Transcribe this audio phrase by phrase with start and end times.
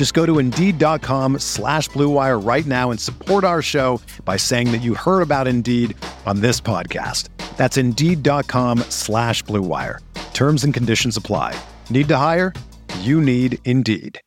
[0.00, 4.80] Just go to Indeed.com slash BlueWire right now and support our show by saying that
[4.80, 7.28] you heard about Indeed on this podcast.
[7.58, 9.98] That's Indeed.com slash BlueWire.
[10.32, 11.54] Terms and conditions apply.
[11.90, 12.54] Need to hire?
[13.00, 14.22] You need Indeed.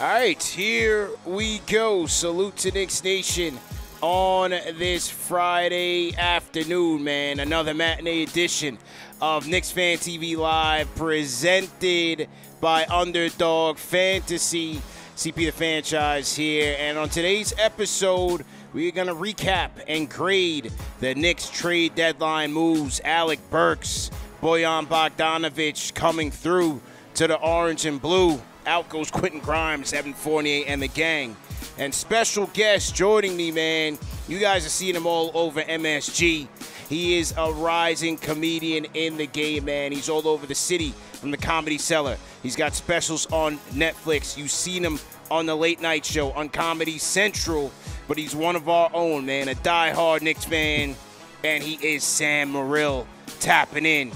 [0.00, 2.06] All right, here we go.
[2.06, 3.58] Salute to Knicks Nation
[4.00, 7.40] on this Friday afternoon, man.
[7.40, 8.78] Another matinee edition
[9.20, 12.28] of Knicks Fan TV Live presented
[12.60, 14.80] by Underdog Fantasy.
[15.16, 16.76] CP the franchise here.
[16.78, 23.00] And on today's episode, we're going to recap and grade the Knicks trade deadline moves.
[23.04, 24.10] Alec Burks,
[24.40, 26.80] Bojan Bogdanovic coming through
[27.14, 28.40] to the orange and blue.
[28.66, 31.36] Out goes Quentin Grimes, Evan Fournier, and the gang.
[31.78, 33.98] And special guest joining me, man.
[34.26, 36.48] You guys are seeing him all over MSG.
[36.88, 39.92] He is a rising comedian in the game, man.
[39.92, 42.16] He's all over the city from the Comedy Cellar.
[42.42, 44.36] He's got specials on Netflix.
[44.36, 44.98] You've seen him
[45.30, 47.70] on the late night show on Comedy Central,
[48.08, 49.46] but he's one of our own, man.
[49.46, 50.96] A die-hard Knicks fan,
[51.44, 53.06] and he is Sam Morril
[53.38, 54.10] tapping in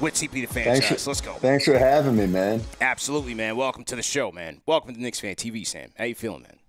[0.00, 0.88] with CP the franchise.
[0.88, 1.34] Thanks for, Let's go.
[1.34, 2.62] Thanks for having me, man.
[2.80, 3.56] Absolutely, man.
[3.56, 4.60] Welcome to the show, man.
[4.66, 5.90] Welcome to Knicks Fan TV, Sam.
[5.96, 6.59] How you feeling, man?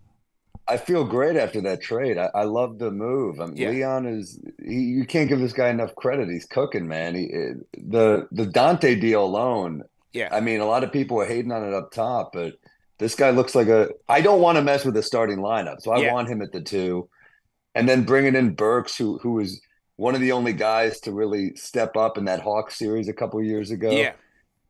[0.68, 2.18] I feel great after that trade.
[2.18, 3.42] I, I love the move.
[3.42, 3.70] I mean, Yeah.
[3.72, 6.30] Leon is he, you can't give this guy enough credit.
[6.30, 7.16] He's cooking, man.
[7.16, 9.84] He, eh, the the Donte deal alone.
[10.14, 10.30] Yeah.
[10.32, 12.54] I mean, a lot of people were hating on it up top, but
[13.00, 13.90] this guy looks like a.
[14.08, 16.14] I don't want to mess with the starting lineup, so I Yeah.
[16.14, 17.10] want him at the two,
[17.76, 19.60] and then bringing in Burks, who who was
[19.98, 23.42] one of the only guys to really step up in that Hawks series a couple
[23.44, 23.92] years ago.
[23.92, 24.14] Yeah.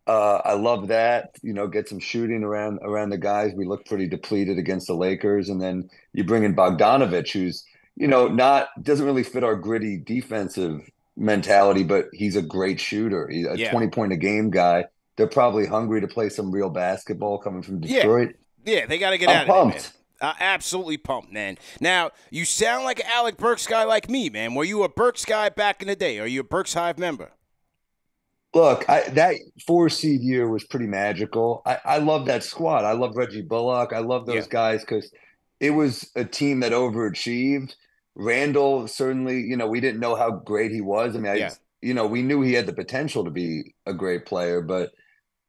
[0.07, 1.35] Uh, I love that.
[1.41, 3.53] You know, get some shooting around around the guys.
[3.55, 7.63] We look pretty depleted against the Lakers, and then you bring in Bogdanovic, who's
[7.95, 13.27] you know not doesn't really fit our gritty defensive mentality, but he's a great shooter.
[13.29, 13.69] He's a Yeah.
[13.71, 14.85] twenty point a game guy.
[15.17, 18.35] They're probably hungry to play some real basketball coming from Detroit.
[18.65, 19.71] Yeah, they got to get I'm out of there, man.
[19.73, 19.93] pumped.
[20.21, 21.57] Uh, absolutely pumped, man.
[21.79, 24.53] Now, you sound like an Alec Burks guy like me, man.
[24.55, 26.19] Were you a Burks guy back in the day?
[26.19, 27.31] Are you a Burks Hive member?
[28.53, 29.35] Look, I, that
[29.65, 31.61] four seed year was pretty magical.
[31.65, 32.83] I, I love that squad.
[32.83, 33.93] I love Reggie Bullock.
[33.93, 34.49] I love those Yeah.
[34.49, 35.09] guys because
[35.61, 37.75] it was a team that overachieved.
[38.15, 41.15] Randle certainly, you know, we didn't know how great he was.
[41.15, 41.51] I mean, I, Yeah.
[41.81, 44.91] you know, we knew he had the potential to be a great player, but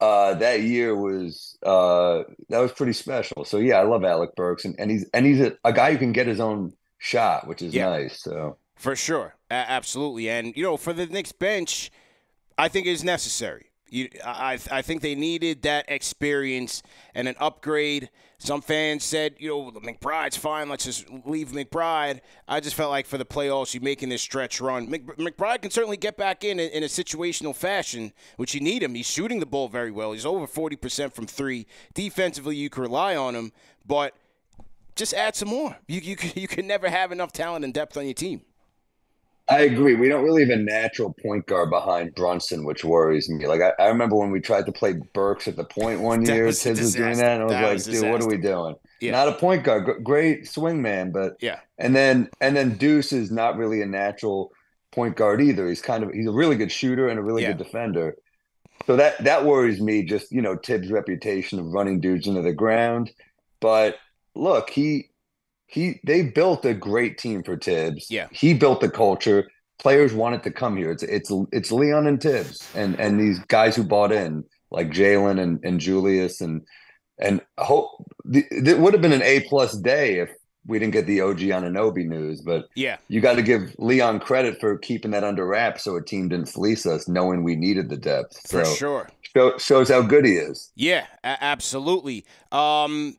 [0.00, 3.44] uh, that year was uh, that was pretty special.
[3.44, 5.98] So yeah, I love Alec Burks, and, and he's and he's a, a guy who
[5.98, 7.88] can get his own shot, which is Yeah.
[7.88, 8.20] nice.
[8.22, 9.34] So For sure.
[9.50, 10.28] A- absolutely.
[10.28, 11.90] And, you know, for the Knicks bench,
[12.62, 13.72] I think is necessary.
[13.88, 18.08] You, I, I think they needed that experience and an upgrade.
[18.38, 20.68] Some fans said, you know, McBride's fine.
[20.68, 22.20] Let's just leave McBride.
[22.46, 24.86] I just felt like for the playoffs, you're making this stretch run.
[24.86, 28.94] McBride can certainly get back in, in in a situational fashion, which you need him.
[28.94, 30.12] He's shooting the ball very well.
[30.12, 31.66] He's over 40% from three.
[31.94, 33.50] Defensively, you can rely on him,
[33.84, 34.14] but
[34.94, 35.76] just add some more.
[35.88, 38.42] You, you, you can never have enough talent and depth on your team.
[39.52, 39.94] I agree.
[39.94, 43.46] We don't really have a natural point guard behind Brunson, which worries me.
[43.46, 46.46] Like I, I remember when we tried to play Burks at the point one year,
[46.46, 48.36] was Thibs was doing that, and I was That like, was dude, what are we
[48.38, 48.74] doing?
[49.00, 49.12] Yeah.
[49.12, 51.58] Not a point guard, great swing man, but Yeah.
[51.78, 54.52] and then and then Deuce is not really a natural
[54.92, 55.68] point guard either.
[55.68, 57.48] He's kind of he's a really good shooter and a really Yeah.
[57.52, 58.16] good defender.
[58.86, 60.02] So that that worries me.
[60.04, 63.10] Just you know, Thibs' reputation of running dudes into the ground.
[63.60, 63.96] But
[64.34, 65.08] look, he
[65.72, 68.06] he they built a great team for Thibs.
[68.10, 68.28] Yeah.
[68.30, 69.48] he built the culture.
[69.78, 70.90] Players wanted to come here.
[70.92, 75.40] It's it's it's Leon and Thibs and and these guys who bought in like Jalen
[75.40, 76.62] and and Julius and
[77.18, 77.88] and hope
[78.32, 80.30] it would have been an A plus day if
[80.66, 82.40] we didn't get the OG on Anunoby news.
[82.40, 82.98] But Yeah.
[83.08, 86.48] you got to give Leon credit for keeping that under wraps so a team didn't
[86.48, 88.48] fleece us, knowing we needed the depth.
[88.48, 89.08] For so sure.
[89.36, 90.70] show, shows how good he is.
[90.76, 92.24] Yeah, absolutely.
[92.52, 93.16] Um,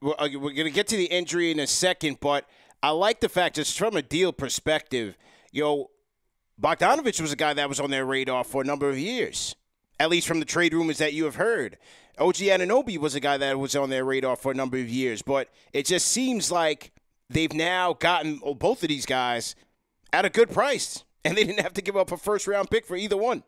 [0.00, 2.46] we're, uh, we're going to get to the injury in a second, but
[2.82, 5.16] I like the fact, just from a deal perspective,
[5.52, 5.90] you know,
[6.60, 9.56] Bogdanovic was a guy that was on their radar for a number of years,
[10.00, 11.76] at least from the trade rumors that you have heard.
[12.18, 15.20] OG Anunoby was a guy that was on their radar for a number of years,
[15.20, 16.92] but it just seems like
[17.28, 19.54] they've now gotten both of these guys
[20.12, 22.86] at a good price, and they didn't have to give up a first round pick
[22.86, 23.42] for either one.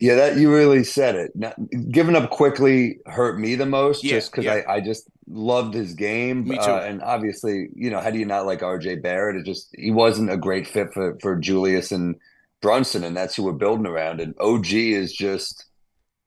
[0.00, 1.32] Yeah, that you really said it.
[1.34, 1.54] Not,
[1.90, 4.62] giving up Quickley hurt me the most, Yeah, just because yeah.
[4.68, 6.44] I, I just loved his game.
[6.44, 6.62] Me too.
[6.62, 9.36] Uh, and obviously, you know, how do you not like RJ Barrett?
[9.36, 12.16] It just he wasn't a great fit for for Julius and
[12.60, 14.20] Brunson, and that's who we're building around.
[14.20, 15.66] And OG is just,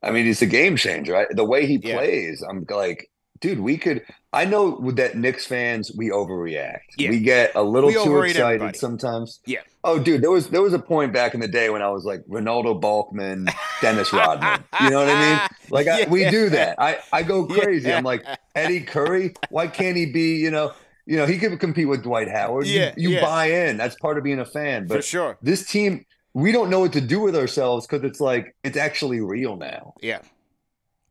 [0.01, 1.13] I mean, he's a game changer.
[1.13, 1.27] Right?
[1.29, 1.97] The way he Yeah.
[1.97, 3.09] plays, I'm like,
[3.41, 4.01] dude, we could.
[4.37, 6.79] I know that Knicks fans, we overreact.
[6.97, 7.09] Yeah.
[7.09, 8.77] We get a little We too excited everybody.
[8.77, 9.39] sometimes.
[9.45, 9.61] Yeah.
[9.83, 12.05] Oh, dude, there was there was a point back in the day when I was
[12.05, 13.49] like Renaldo Balkman,
[13.81, 14.63] Dennis Rodman.
[14.81, 15.39] You know what I mean?
[15.71, 16.79] Like I, we do that.
[16.79, 17.91] I I go crazy.
[17.91, 18.23] I'm like
[18.55, 19.33] Eddie Curry.
[19.49, 20.35] Why can't he be?
[20.35, 20.73] You know,
[21.05, 22.67] you know he could compete with Dwight Howard.
[22.67, 23.21] You- Yeah, you, yeah.
[23.21, 23.77] buy in.
[23.77, 24.87] That's part of being a fan.
[24.87, 25.37] For But sure.
[25.41, 29.19] this team, we don't know what to do with ourselves because it's like it's actually
[29.21, 29.93] real now.
[30.01, 30.19] Yeah.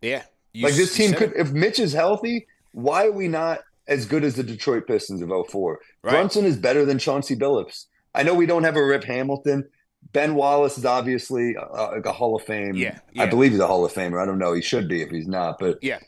[0.02, 0.23] Yeah.
[0.52, 1.37] You like this team could, it.
[1.38, 2.46] if Mitch is healthy,
[2.76, 5.78] why are we not as good as the Detroit Pistons of 04?
[6.02, 6.11] Right.
[6.11, 7.87] Brunson is better than Chauncey Billups.
[8.14, 9.64] I know we don't have a Rip Hamilton.
[10.12, 12.75] Ben Wallace is obviously uh, like a Hall of Fame.
[12.75, 14.23] Yeah, I believe he's a Hall of Famer.
[14.23, 14.52] I don't know.
[14.52, 15.58] He should be if he's not.
[15.58, 16.00] But Yeah.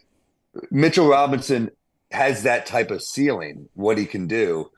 [0.70, 1.70] Mitchell Robinson
[2.10, 4.70] has that type of ceiling, what he can do.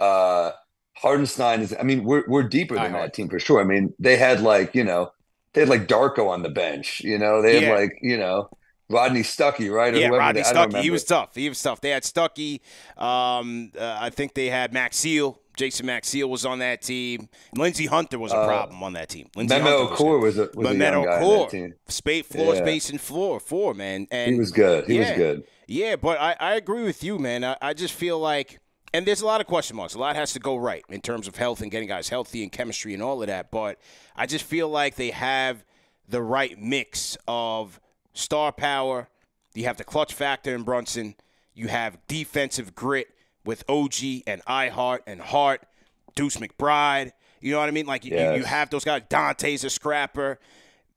[0.00, 0.50] Uh,
[0.94, 3.60] Hartenstein is, I mean, we're, we're deeper than that team for sure.
[3.60, 5.10] I mean, they had like, you know,
[5.52, 7.74] they had like Darko on the bench, you know, they had Yeah.
[7.74, 8.50] like, you know,
[8.90, 9.92] Rodney Stuckey, right?
[9.94, 10.82] Or Yeah, Rodney they- Stuckey.
[10.82, 11.34] He was tough.
[11.34, 11.80] He was tough.
[11.80, 12.60] They had Stuckey.
[12.96, 15.36] Um, uh, I think they had Maxiell.
[15.56, 17.28] Jason Maxiell was on that team.
[17.56, 19.28] Lindsey Hunter was a Uh, problem on that team.
[19.34, 21.74] Lindsey Memo Hunter Okur was a, was a Mehmet young guy on that team.
[21.88, 22.60] Spade floor, Yeah.
[22.62, 24.06] space, and floor, four man.
[24.12, 24.86] And He was good.
[24.86, 25.44] He was good.
[25.66, 27.44] Yeah, but I, I agree with you, man.
[27.44, 28.60] I, I just feel like,
[28.94, 29.94] and there's a lot of question marks.
[29.94, 32.50] A lot has to go right in terms of health and getting guys healthy and
[32.52, 33.50] chemistry and all of that.
[33.50, 33.78] But
[34.16, 35.64] I just feel like they have
[36.08, 37.80] the right mix of
[38.18, 39.08] star power.
[39.54, 41.14] You have the clutch factor in Brunson.
[41.54, 43.08] You have defensive grit
[43.44, 45.62] with OG and iHeart and Hart,
[46.14, 47.12] Deuce McBride.
[47.40, 47.86] You know what I mean?
[47.86, 49.02] Like you, you have those guys.
[49.08, 50.38] Donte's a scrapper.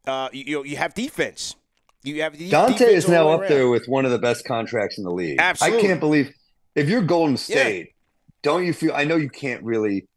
[0.05, 1.55] Uh, you, you you have defense.
[2.03, 3.49] You have Donte is now up around.
[3.51, 5.37] there with one of the best contracts in the league.
[5.39, 5.79] Absolutely.
[5.79, 6.33] I can't believe
[6.73, 7.93] if you're Golden State,
[8.41, 10.07] don't you feel I know you can't really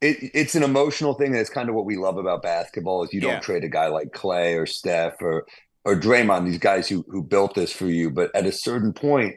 [0.00, 1.32] it, it's an emotional thing.
[1.32, 4.12] That's kind of what we love about basketball is you don't trade a guy like
[4.12, 5.44] Clay or Steph or
[5.88, 8.10] or Draymond, these guys who who built this for you.
[8.10, 9.36] But at a certain point,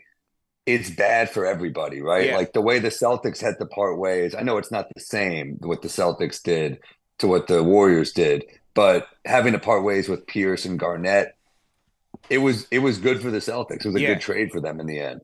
[0.66, 2.28] it's bad for everybody, right?
[2.28, 2.36] Yeah.
[2.36, 4.36] Like the way the Celtics had to part ways.
[4.36, 6.80] I know it's not the same what the Celtics did
[7.20, 8.44] to what the Warriors did,
[8.74, 11.36] but having to part ways with Pierce and Garnett,
[12.30, 13.86] it was it was good for the Celtics.
[13.86, 14.08] It was a Yeah.
[14.14, 15.22] good trade for them in the end.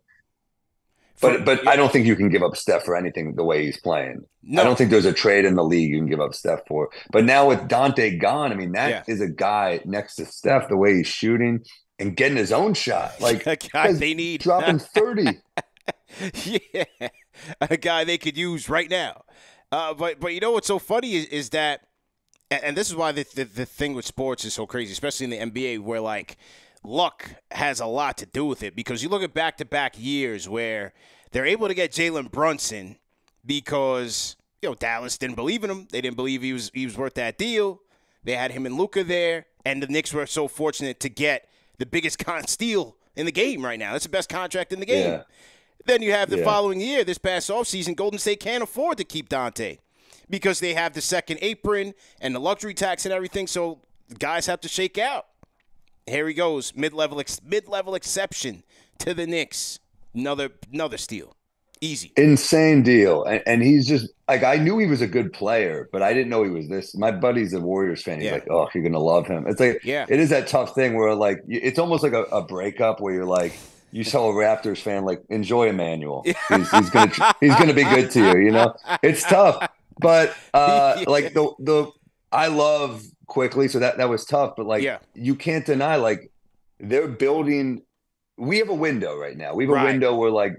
[1.21, 1.71] But but yeah.
[1.71, 4.23] I don't think you can give up Steph for anything the way he's playing.
[4.43, 4.61] No.
[4.61, 6.89] I don't think there's a trade in the league you can give up Steph for.
[7.11, 9.25] But now with Donte gone, I mean that is Yeah.
[9.25, 11.63] a guy next to Steph, the way he's shooting
[11.99, 14.41] and getting his own shot, like a guy guys they need.
[14.41, 15.39] dropping thirty.
[16.45, 16.83] yeah,
[17.61, 19.23] a guy they could use right now.
[19.71, 21.81] Uh, but but you know what's so funny is, is that,
[22.49, 25.25] and, and this is why the, the the thing with sports is so crazy, especially
[25.25, 26.37] in the NBA, where like
[26.87, 28.75] luck has a lot to do with it.
[28.75, 30.93] Because you look at back to back years where
[31.31, 32.97] they're able to get Jalen Brunson
[33.45, 35.87] because you know Dallas didn't believe in him.
[35.91, 37.81] They didn't believe he was he was worth that deal.
[38.23, 41.47] They had him and Luka there, and the Knicks were so fortunate to get
[41.77, 43.93] the biggest con steal in the game right now.
[43.93, 45.11] That's the best contract in the game.
[45.11, 45.23] Yeah.
[45.85, 46.43] Then you have the Yeah.
[46.43, 49.79] following year, this past offseason, Golden State can't afford to keep Donte
[50.29, 53.47] because they have the second apron and the luxury tax and everything.
[53.47, 53.79] So
[54.19, 55.27] guys have to shake out.
[56.07, 58.63] Here he goes, mid level ex- mid level exception
[58.99, 59.79] to the Knicks.
[60.15, 61.35] Another another steal,
[61.81, 62.11] easy.
[62.17, 63.23] Insane deal.
[63.23, 66.29] And, and he's just like I knew he was a good player, but I didn't
[66.29, 66.95] know he was this.
[66.95, 68.17] My buddy's a Warriors fan.
[68.19, 68.31] He's Yeah.
[68.33, 69.45] like, Oh, you're gonna love him.
[69.47, 70.05] It's like Yeah.
[70.09, 73.25] it is that tough thing where like it's almost like a, a breakup where you're
[73.25, 73.53] like
[73.91, 76.23] you tell a Raptors fan like enjoy Immanuel.
[76.25, 78.45] He's, he's gonna he's gonna be good to you.
[78.45, 78.73] You know,
[79.03, 79.67] it's tough,
[79.99, 81.09] but uh, Yeah.
[81.09, 81.91] like the the
[82.31, 84.53] I love Quickley, so that that was tough.
[84.57, 84.99] But like Yeah.
[85.13, 86.31] you can't deny like
[86.79, 87.81] they're building.
[88.37, 89.53] We have a window right now.
[89.55, 89.85] We have a Right.
[89.85, 90.53] window where like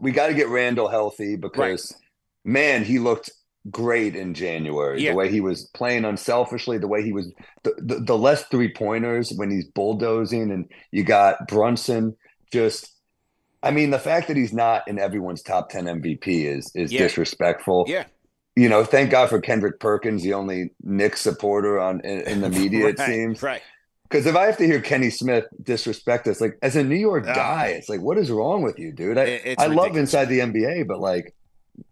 [0.00, 1.94] we got to get Randle healthy because
[2.44, 3.30] man, he looked
[3.70, 5.02] great in January.
[5.02, 5.10] Yeah.
[5.10, 7.32] The way he was playing unselfishly, the way he was
[7.64, 12.16] the, the, the less three pointers when he's bulldozing, and you got Brunson
[12.52, 12.94] just.
[13.60, 17.00] I mean, the fact that he's not in everyone's top ten MVP is is Yeah.
[17.00, 17.86] disrespectful.
[17.88, 18.04] Yeah.
[18.58, 22.50] You know, thank God for Kendrick Perkins, the only Knicks supporter on in, in the
[22.60, 22.88] media.
[22.88, 23.62] It seems right.
[24.08, 27.26] Because if I have to hear Kenny Smith disrespect us, like as a New York
[27.26, 29.18] guy, it's like, what is wrong with you, dude?
[29.18, 31.34] I, it's I love inside the NBA, but like,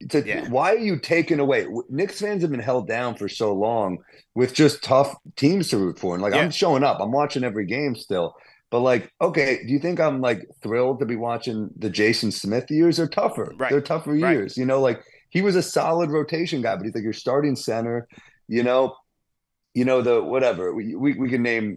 [0.08, 0.48] to, Yeah.
[0.48, 1.66] why are you taking away?
[1.90, 3.98] Knicks fans have been held down for so long
[4.34, 6.40] with just tough teams to root for, and like Yeah.
[6.40, 8.34] I'm showing up, I'm watching every game still.
[8.70, 12.70] But like, okay, do you think I'm like thrilled to be watching the Jason Smith
[12.70, 12.96] years?
[12.96, 13.52] They're tougher.
[13.58, 13.70] Right.
[13.70, 14.32] They're tougher Right.
[14.32, 14.56] years.
[14.56, 15.02] You know, like
[15.36, 18.08] he was a solid rotation guy, but he's like your starting center.
[18.48, 18.96] You know,
[19.74, 21.76] you know the whatever we we, we can name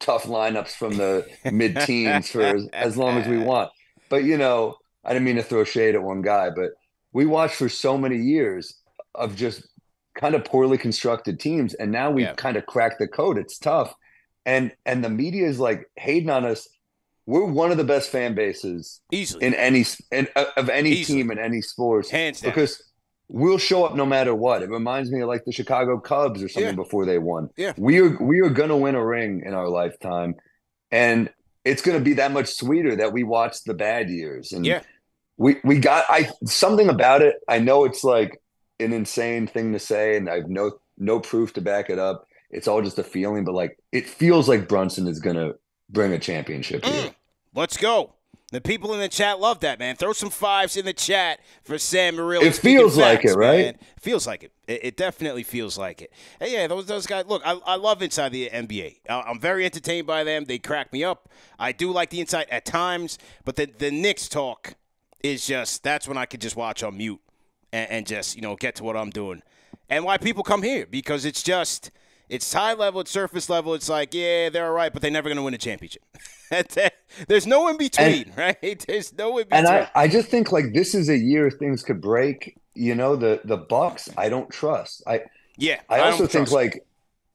[0.00, 3.70] tough lineups from the mid teens for as, as long as we want.
[4.08, 6.70] But you know, I didn't mean to throw shade at one guy, but
[7.12, 8.74] we watched for so many years
[9.14, 9.68] of just
[10.18, 12.34] kind of poorly constructed teams, and now we've Yeah.
[12.34, 13.38] kind of cracked the code.
[13.38, 13.94] It's tough,
[14.44, 16.68] and and the media is like hating on us.
[17.26, 19.46] We're one of the best fan bases Easily.
[19.46, 21.22] in any in, uh, of any Easily.
[21.22, 22.50] team in any sports Hands down.
[22.50, 22.82] because
[23.28, 24.62] we'll show up no matter what.
[24.62, 26.76] It reminds me of like the Chicago Cubs or something Yeah.
[26.76, 27.48] before they won.
[27.56, 27.72] Yeah.
[27.78, 30.34] We are we are gonna win a ring in our lifetime.
[30.90, 31.30] And
[31.64, 34.52] it's gonna be that much sweeter that we watched the bad years.
[34.52, 34.82] And Yeah.
[35.38, 37.36] we we got I something about it.
[37.48, 38.40] I know it's like
[38.80, 42.26] an insane thing to say, and I've no no proof to back it up.
[42.50, 45.52] It's all just a feeling, but like it feels like Brunson is gonna
[45.94, 47.08] bring a championship here.
[47.08, 47.14] Mm.
[47.54, 48.14] Let's go.
[48.52, 49.96] The people in the chat love that, man.
[49.96, 52.44] Throw some fives in the chat for Sam Murillo.
[52.44, 53.64] It feels like it, right?
[53.64, 53.78] man.
[53.98, 54.52] Feels like it.
[54.68, 54.84] it.
[54.84, 56.12] It definitely feels like it.
[56.38, 57.24] Hey, yeah, those those guys.
[57.26, 59.00] Look, I, I love inside the NBA.
[59.08, 60.44] I- I'm very entertained by them.
[60.44, 61.30] They crack me up.
[61.58, 64.74] I do like the inside at times, but the the Knicks talk
[65.22, 67.20] is just that's when I could just watch on mute
[67.72, 69.42] and, and just you know get to what I'm doing.
[69.88, 71.90] And why people come here because it's just
[72.34, 73.74] it's high level, it's surface level.
[73.74, 76.02] It's like yeah, they're all right, but they're never going to win a championship.
[77.28, 78.84] There's no in between, right?
[78.88, 79.66] There's no in between.
[79.66, 82.58] And I, I just think like this is a year things could break.
[82.74, 85.02] You know, the the Bucks, I don't trust.
[85.06, 85.22] I
[85.56, 86.84] yeah, I don't also think like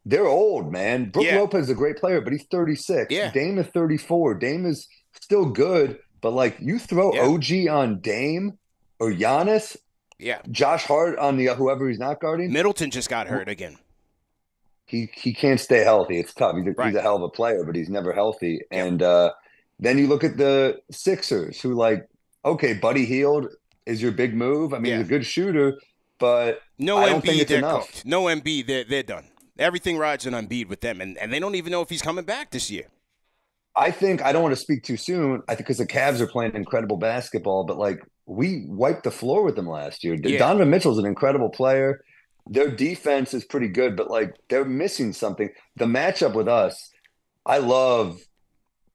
[0.06, 1.10] they're old, man.
[1.10, 1.38] Brook Yeah.
[1.38, 3.12] Lopez is a great player, but he's 36.
[3.12, 3.32] Yeah.
[3.32, 4.36] Dame is 34.
[4.36, 7.22] Dame is still good, but like you throw Yeah.
[7.28, 8.58] OG on Dame
[9.00, 9.78] or Giannis,
[10.18, 10.42] yeah.
[10.52, 13.78] Josh Hart on the whoever he's not guarding, Middleton just got hurt again.
[14.90, 16.20] He he can't stay healthy.
[16.20, 16.56] It's tough.
[16.58, 16.88] He's a, Right.
[16.88, 18.62] he's a hell of a player, but he's never healthy.
[18.72, 18.86] Yeah.
[18.86, 19.32] And uh,
[19.80, 22.08] then you look at the Sixers, who like,
[22.44, 23.48] okay, Buddy Hield
[23.86, 24.74] is your big move.
[24.74, 25.78] I mean, he's a good shooter,
[26.20, 27.86] but No I don't think Embiid, it's they're enough.
[27.88, 28.06] cooked.
[28.06, 29.26] No Embiid, they're they're done.
[29.58, 32.26] Everything rides on Embiid with them, and, and they don't even know if he's coming
[32.26, 32.86] back this year.
[33.76, 35.42] I think I don't want to speak too soon.
[35.48, 39.44] I think because the Cavs are playing incredible basketball, but like we wiped the floor
[39.44, 40.16] with them last year.
[40.22, 40.40] Yeah.
[40.40, 42.02] Donovan Mitchell's an incredible player.
[42.50, 45.50] Their defense is pretty good, but like they're missing something.
[45.76, 46.90] The matchup with us,
[47.46, 48.20] I love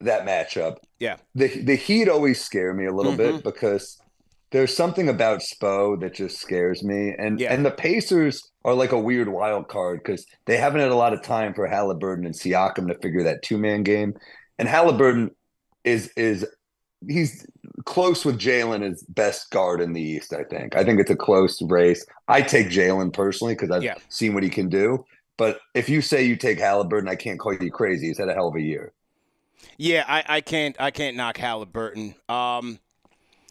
[0.01, 0.77] that matchup.
[0.99, 1.17] Yeah.
[1.35, 3.17] The the Heat always scare me a little Mhm.
[3.17, 3.99] bit because
[4.51, 7.15] there's something about Spo that just scares me.
[7.19, 7.53] And Yeah.
[7.53, 11.13] and the Pacers are like a weird wild card because they haven't had a lot
[11.13, 14.15] of time for Halliburton and Siakam to figure that two man game.
[14.59, 15.31] And Halliburton
[15.85, 16.47] is is
[17.07, 17.47] he's
[17.85, 20.33] close with Jalen as best guard in the East.
[20.33, 20.77] I think.
[20.77, 22.05] I think it's a close race.
[22.29, 23.97] I take Jalen personally because I've Yeah.
[24.09, 25.05] seen what he can do.
[25.37, 28.07] But if you say you take Halliburton, I can't call you crazy.
[28.09, 28.93] He's had a hell of a year.
[29.77, 32.15] Yeah, I, I can't I can't knock Halliburton.
[32.29, 32.79] Um,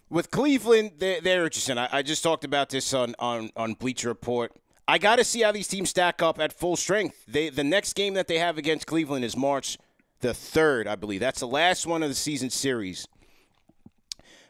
[0.10, 1.78] with Cleveland, they're, they're interesting.
[1.78, 4.52] I, I just talked about this on, on, on Bleacher Report.
[4.88, 7.26] I got to see how these teams stack up at full strength.
[7.28, 9.78] They the next game that they have against Cleveland is March
[10.20, 11.20] the third, I believe.
[11.20, 13.08] That's the last one of the season series.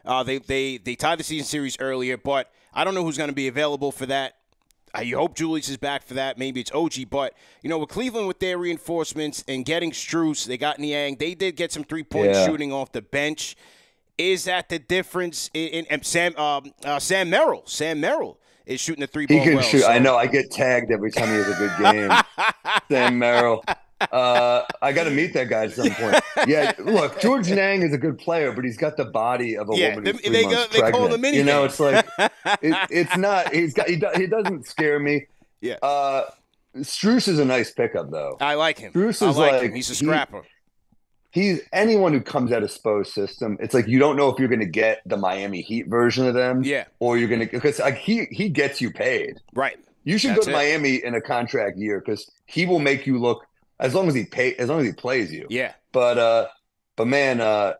[0.04, 3.30] Uh, they they they tied the season series earlier, but I don't know who's going
[3.30, 4.36] to be available for that.
[4.96, 6.38] I hope Julius is back for that.
[6.38, 10.56] Maybe it's OG, but you know, with Cleveland with their reinforcements and getting Strus, they
[10.56, 11.16] got Niang.
[11.18, 12.46] They did get some three point Yeah.
[12.46, 13.56] shooting off the bench.
[14.18, 17.62] Is that the difference in, in, and Sam um, uh, Sam Merrill?
[17.66, 19.62] Sam Merrill is shooting the three He can well.
[19.64, 19.80] shoot.
[19.80, 20.16] so- I know.
[20.16, 22.12] I get tagged every time he has a good game.
[22.90, 23.64] Sam Merrill.
[24.12, 26.20] Uh, I got to meet that guy at some point.
[26.46, 29.76] Yeah, look, George Niang is a good player, but he's got the body of a
[29.76, 32.04] Yeah, woman they- they go- they call him the you know, it's like
[32.62, 33.52] it, it's not.
[33.54, 33.88] He's got.
[33.88, 35.26] He, do, he doesn't scare me.
[35.60, 35.76] Yeah.
[35.82, 36.26] Uh,
[36.76, 38.36] Strus is a nice pickup, though.
[38.38, 38.92] I like him.
[38.94, 39.74] I is like, like- him.
[39.74, 40.42] He's a he- scrapper.
[41.30, 43.56] He's anyone who comes out of Spo's system.
[43.60, 46.34] It's like you don't know if you're going to get the Miami Heat version of
[46.34, 49.40] them, yeah, or you're going to because like he he gets you paid.
[49.54, 49.76] right.
[50.04, 50.52] You should That's go it.
[50.52, 53.46] to Miami in a contract year because he will make you look
[53.80, 55.46] as long as he pay as long as he plays you.
[55.50, 55.72] Yeah.
[55.92, 56.48] But uh,
[56.96, 57.74] but man, uh,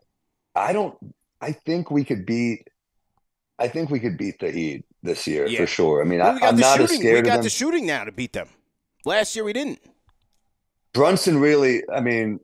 [0.55, 0.95] I don't.
[1.41, 2.67] I think we could beat.
[3.59, 5.59] I think we could beat the Heat this year Yeah.
[5.59, 6.01] for sure.
[6.01, 6.99] I mean, Well, we I, I'm the not as shooting.
[7.05, 8.49] We scared of got the shooting now to beat them.
[9.05, 9.79] Last year we didn't.
[10.93, 11.83] Brunson really.
[11.93, 12.39] I mean,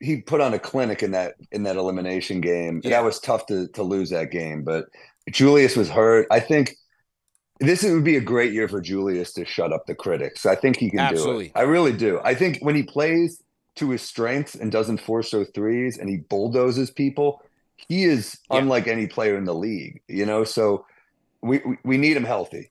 [0.00, 2.80] he put on a clinic in that in that elimination game.
[2.84, 2.90] Yeah.
[2.90, 4.86] That was tough to to lose that game, but
[5.30, 6.26] Julius was hurt.
[6.30, 6.74] I think.
[7.60, 10.46] This would be a great year for Julius to shut up the critics.
[10.46, 11.46] I think he can Absolutely.
[11.46, 11.58] do it.
[11.58, 12.20] I really do.
[12.22, 13.42] I think when he plays
[13.76, 17.42] to his strengths and doesn't force those threes and he bulldozes people,
[17.76, 18.58] he is yeah.
[18.58, 20.44] unlike any player in the league, you know?
[20.44, 20.86] So
[21.40, 22.70] we, we, we need him healthy.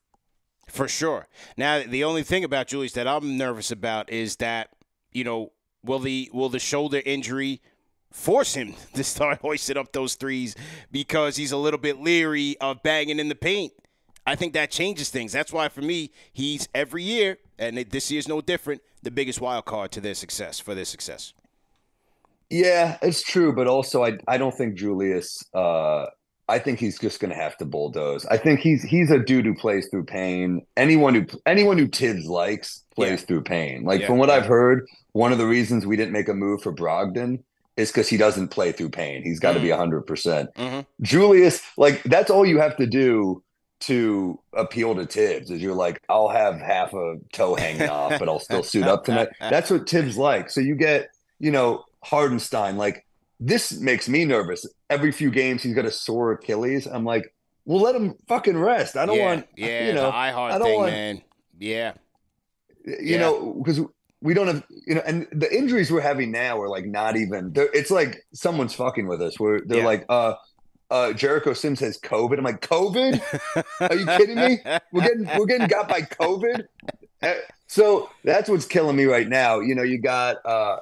[0.69, 1.27] For sure.
[1.55, 4.69] Now, the only thing about Julius that I'm nervous about is that,
[5.11, 5.51] you know,
[5.83, 7.61] will the will the shoulder injury
[8.11, 10.55] force him to start hoisting up those threes
[10.91, 13.73] because he's a little bit leery of banging in the paint.
[14.27, 15.31] I think that changes things.
[15.31, 19.63] That's why for me, he's every year, and this year's no different, the biggest wild
[19.63, 21.33] card to their success for their success.
[22.49, 26.07] Yeah, it's true, but also I I don't think Julius uh
[26.49, 28.25] I think he's just going to have to bulldoze.
[28.27, 30.65] I think he's he's a dude who plays through pain.
[30.75, 33.25] Anyone who anyone who Thibs likes plays yeah.
[33.25, 33.83] through pain.
[33.83, 34.35] Like yeah, from what yeah.
[34.35, 37.43] I've heard, one of the reasons we didn't make a move for Brogdon
[37.75, 39.23] is because he doesn't play through pain.
[39.23, 39.63] He's got to mm.
[39.63, 40.53] be hundred percent.
[40.55, 40.81] Mm-hmm.
[41.01, 43.43] Julius, like that's all you have to do
[43.79, 48.27] to appeal to Thibs is you're like, I'll have half a toe hanging off, but
[48.27, 49.29] I'll still suit up tonight.
[49.39, 50.49] That's what Thibs like.
[50.49, 53.05] So you get, you know, Hartenstein, like
[53.39, 54.65] this makes me nervous.
[54.89, 56.87] Every few games he's got a sore Achilles.
[56.87, 57.33] I'm like,
[57.65, 58.95] well, let him fucking rest.
[58.95, 61.21] I don't yeah, want, yeah, you know, I don't thing, want, man.
[61.59, 61.93] Yeah,
[62.85, 63.19] you yeah.
[63.19, 63.81] know, because
[64.21, 67.51] we don't have, you know, and the injuries we're having now are like not even.
[67.55, 69.39] It's like someone's fucking with us.
[69.39, 69.85] Where they're yeah.
[69.85, 70.35] like, uh,
[70.89, 72.37] uh, Jericho Sims has COVID.
[72.37, 73.21] I'm like, COVID?
[73.81, 74.59] Are you kidding me?
[74.91, 76.65] We're getting we're getting got by COVID.
[77.21, 77.33] Uh,
[77.67, 79.59] so that's what's killing me right now.
[79.59, 80.77] You know, you got uh,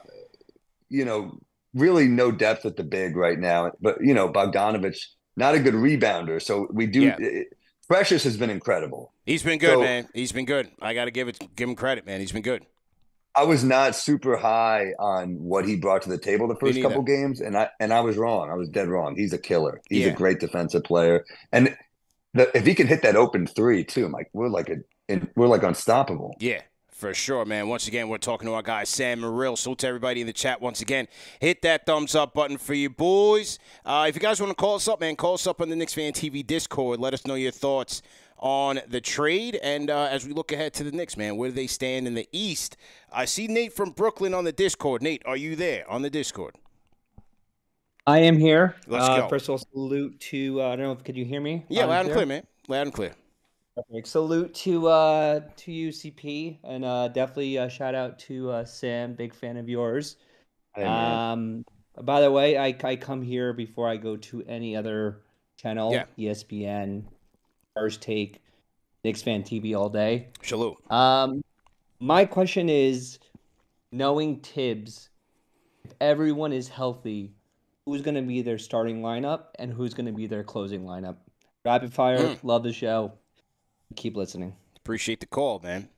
[0.89, 1.39] you know,
[1.73, 3.71] really no depth at the big right now.
[3.81, 4.97] But you know, Bogdanovic,
[5.35, 6.41] not a good rebounder.
[6.41, 7.01] So we do.
[7.01, 7.17] Yeah.
[7.19, 7.47] It,
[7.87, 9.13] Precious has been incredible.
[9.27, 10.07] He's been good, so, man.
[10.11, 10.71] He's been good.
[10.81, 12.19] I got to give it, give him credit, man.
[12.19, 12.65] He's been good.
[13.35, 17.01] I was not super high on what he brought to the table the first couple
[17.01, 18.49] games, and I and I was wrong.
[18.49, 19.15] I was dead wrong.
[19.15, 19.81] He's a killer.
[19.89, 20.11] He's yeah.
[20.11, 21.75] a great defensive player, and
[22.33, 24.77] the, if he can hit that open three too, I'm like we're like a
[25.35, 26.35] we're like unstoppable.
[26.39, 27.67] Yeah, for sure, man.
[27.67, 29.57] Once again, we're talking to our guy Sam Morril.
[29.57, 31.07] So to everybody in the chat, once again,
[31.41, 33.59] hit that thumbs up button for you boys.
[33.85, 35.75] Uh, if you guys want to call us up, man, call us up on the
[35.75, 36.99] Knicks Fan TV Discord.
[36.99, 38.01] Let us know your thoughts
[38.45, 39.59] on the trade.
[39.63, 42.13] And uh, as we look ahead to the Knicks, man, where do they stand in
[42.13, 42.77] the East?
[43.11, 45.01] I see Nate from Brooklyn on the Discord.
[45.01, 46.53] Nate, are you there on the Discord?
[48.05, 48.75] I am here.
[48.85, 49.29] Let's uh, go.
[49.29, 51.65] First of all, salute to uh, I don't know if could you hear me?
[51.69, 52.45] Yeah, loud, and clear, man.
[52.67, 53.15] Loud and clear.
[53.75, 54.07] Perfect.
[54.07, 59.15] Salute to uh, to UCP and uh, definitely a shout out to uh, Sam.
[59.15, 60.17] Big fan of yours.
[60.77, 61.65] Um,
[61.99, 65.21] by the way, I, I come here before I go to any other
[65.57, 65.91] channel.
[65.91, 66.03] Yeah.
[66.19, 67.05] ESPN,
[67.75, 68.41] First Take,
[69.03, 70.29] Knicks Fan TV all day.
[70.41, 70.77] Salute.
[70.89, 71.43] Um,
[71.99, 73.19] my question is,
[73.91, 75.09] knowing Thibs,
[75.83, 77.33] if everyone is healthy,
[77.85, 81.17] who's going to be their starting lineup and who's going to be their closing lineup?
[81.65, 82.19] Rapid fire.
[82.19, 82.39] Mm.
[82.43, 83.13] Love the show.
[83.95, 84.55] Keep listening.
[84.77, 85.89] Appreciate the call, man.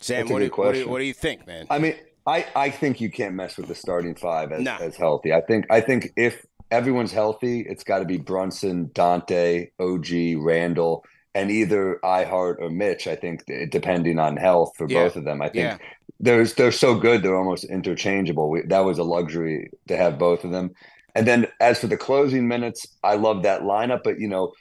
[0.00, 1.66] Sam, what do, you, what, do you, what do, you, think, man?
[1.70, 1.94] I mean,
[2.26, 4.78] I, I think you can't mess with the starting five as, nah.
[4.78, 5.32] as healthy.
[5.32, 11.04] I think I think if everyone's healthy, it's got to be Brunson, Donte, OG, Randle,
[11.34, 13.06] and either iHeart or Mitch.
[13.06, 15.04] I think depending on health for yeah.
[15.04, 15.42] both of them.
[15.42, 15.78] I think yeah.
[16.18, 18.50] there's they're so good they're almost interchangeable.
[18.50, 20.72] We, that was a luxury to have both of them.
[21.14, 24.52] And then as for the closing minutes, I love that lineup, but you know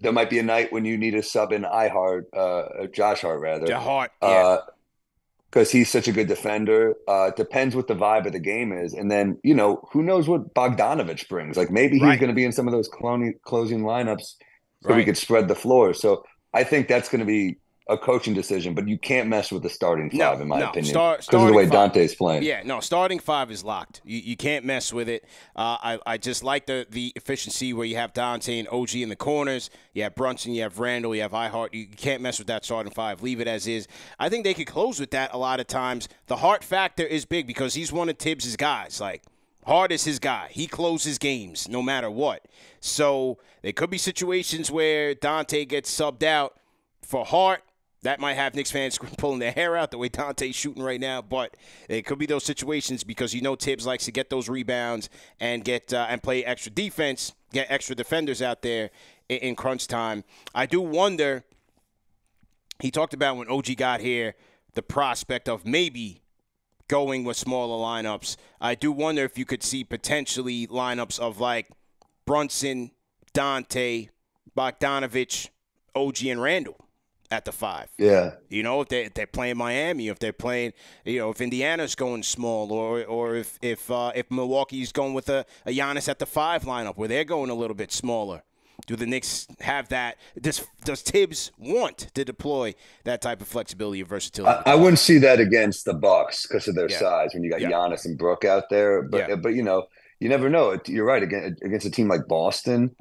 [0.00, 3.40] there might be a night when you need a sub in iHeart, uh, Josh Hart
[3.40, 3.72] rather.
[3.78, 4.56] Hart, uh, yeah.
[5.52, 6.94] Because he's such a good defender.
[7.06, 10.02] Uh, it depends what the vibe of the game is, and then you know who
[10.02, 11.58] knows what Bogdanovic brings.
[11.58, 12.18] Like maybe he's right.
[12.18, 14.34] going to be in some of those closing closing lineups,
[14.82, 14.96] so right.
[14.96, 15.92] we could spread the floor.
[15.92, 17.58] So I think that's going to be
[17.88, 20.70] a coaching decision, but you can't mess with the starting five, no, in my no.
[20.70, 22.44] opinion, because of the way five, Donte's playing.
[22.44, 24.00] Yeah, no, starting five is locked.
[24.04, 25.24] You, you can't mess with it.
[25.56, 29.08] Uh, I, I just like the the efficiency where you have Donte and OG in
[29.08, 29.68] the corners.
[29.94, 31.74] You have Brunson, you have Randle, you have iHeart.
[31.74, 33.22] You can't mess with that starting five.
[33.22, 33.88] Leave it as is.
[34.18, 36.08] I think they could close with that a lot of times.
[36.26, 39.00] The heart factor is big because he's one of Thibs' guys.
[39.00, 39.22] Like
[39.66, 40.48] Hart is his guy.
[40.50, 42.46] He closes games no matter what.
[42.80, 46.56] So there could be situations where Donte gets subbed out
[47.02, 47.62] for Hart
[48.02, 51.22] that might have Knicks fans pulling their hair out the way Donte's shooting right now,
[51.22, 51.56] but
[51.88, 55.08] it could be those situations because you know Thibs likes to get those rebounds
[55.40, 58.90] and get uh, and play extra defense, get extra defenders out there
[59.28, 60.24] in, in crunch time.
[60.54, 61.44] I do wonder.
[62.80, 64.34] He talked about when OG got here,
[64.74, 66.20] the prospect of maybe
[66.88, 68.36] going with smaller lineups.
[68.60, 71.70] I do wonder if you could see potentially lineups of like
[72.26, 72.90] Brunson,
[73.32, 74.08] Donte,
[74.56, 75.50] Bogdanovic,
[75.94, 76.81] OG, and Randle
[77.32, 77.88] at the five.
[77.98, 78.34] Yeah.
[78.50, 80.72] You know, if, they, if they're playing Miami, if they're playing,
[81.04, 85.28] you know, if Indiana's going small, or or if if uh, if Milwaukee's going with
[85.28, 88.42] a, a Giannis at the five lineup where they're going a little bit smaller.
[88.86, 90.16] Do the Knicks have that?
[90.40, 94.60] Does does Thibs want to deploy that type of flexibility and versatility?
[94.66, 96.98] I, I wouldn't see that against the Bucks because of their Yeah.
[96.98, 97.30] size.
[97.32, 97.70] When you got Yeah.
[97.70, 99.36] Giannis and Brook out there, but Yeah.
[99.36, 99.86] but you know
[100.18, 100.78] you never know.
[100.86, 102.94] You're right against against a team like Boston,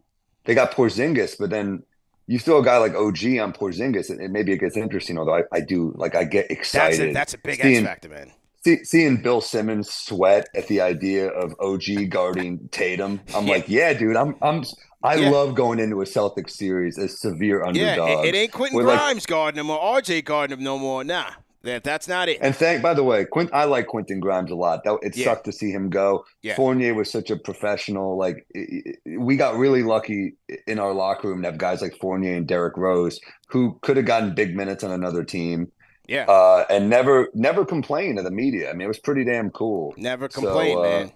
[0.46, 1.84] they got Porzingis, but then
[2.32, 5.18] you throw a guy like OG on Porzingis, and, maybe it gets interesting.
[5.18, 7.10] Although I, I do like I get that's excited.
[7.10, 8.32] a, that's a big seeing- X factor, man.
[8.64, 13.54] See, seeing Bill Simmons sweat at the idea of OG guarding Tatum, I'm Yeah.
[13.54, 14.64] like, yeah, dude, I'm I'm
[15.04, 15.32] I Yeah.
[15.32, 18.08] love going into a Celtics series as severe underdog.
[18.10, 20.78] Yeah, it, it ain't Quentin We're like- Grimes guarding him or RJ guarding him no
[20.78, 21.04] more.
[21.04, 21.32] Nah,
[21.64, 22.40] that that's not it.
[22.42, 24.84] And thank, by the way, Quint, I like Quentin Grimes a lot.
[24.84, 25.26] That it Yeah.
[25.26, 26.26] sucked to see him go.
[26.42, 26.56] Yeah.
[26.56, 28.18] Fournier was such a professional.
[28.18, 30.34] Like i- i- we got really lucky
[30.68, 33.20] in our locker room to have guys like Fournier and Derrick Rose
[33.50, 35.72] who could have gotten big minutes on another team
[36.08, 38.70] yeah, uh, and never never complained to the media.
[38.70, 39.94] I mean, it was pretty damn cool.
[39.98, 41.12] never so, complain, uh, man.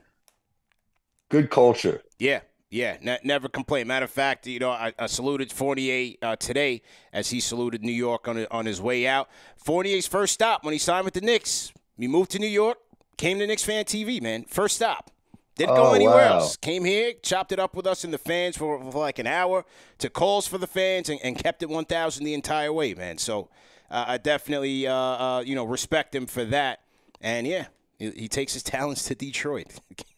[1.29, 2.01] Good culture.
[2.19, 2.41] Yeah,
[2.75, 3.87] yeah, ne- never complain.
[3.87, 6.81] Matter of fact, you know, I, I saluted Fournier uh, today
[7.13, 9.29] as he saluted New York on on his way out.
[9.55, 11.71] Fournier's first stop when he signed with the Knicks.
[11.97, 12.77] He moved to New York,
[13.17, 14.43] came to Knicks fan TV, man.
[14.43, 15.09] First stop.
[15.55, 16.39] Didn't go Oh, anywhere wow.
[16.39, 16.57] else.
[16.57, 19.63] Came here, chopped it up with us and the fans for, for like an hour,
[19.97, 23.17] took calls for the fans, and, and kept it 1,000 the entire way, man.
[23.17, 23.47] So
[23.89, 26.81] uh, I definitely, uh, uh, you know, respect him for that.
[27.21, 29.79] And yeah, he, he takes his talents to Detroit.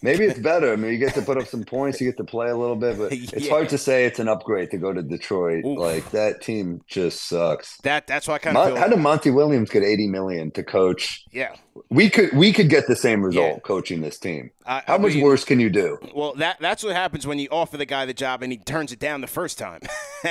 [0.00, 0.72] Maybe it's better.
[0.72, 2.76] I mean, you get to put up some points, you get to play a little
[2.76, 3.50] bit, but it's Yeah.
[3.50, 5.64] hard to say it's an upgrade to go to Detroit.
[5.64, 5.78] Oof.
[5.78, 7.76] Like that team just sucks.
[7.78, 10.62] that that's why I kind of Mon- how did Monty Williams get 80 million to
[10.62, 11.54] coach yeah.
[11.90, 13.58] We could we could get the same result Yeah.
[13.60, 14.50] coaching this team.
[14.66, 15.98] I, How I much mean, worse can you do?
[16.14, 18.92] Well, that that's what happens when you offer the guy the job and he turns
[18.92, 19.80] it down the first time.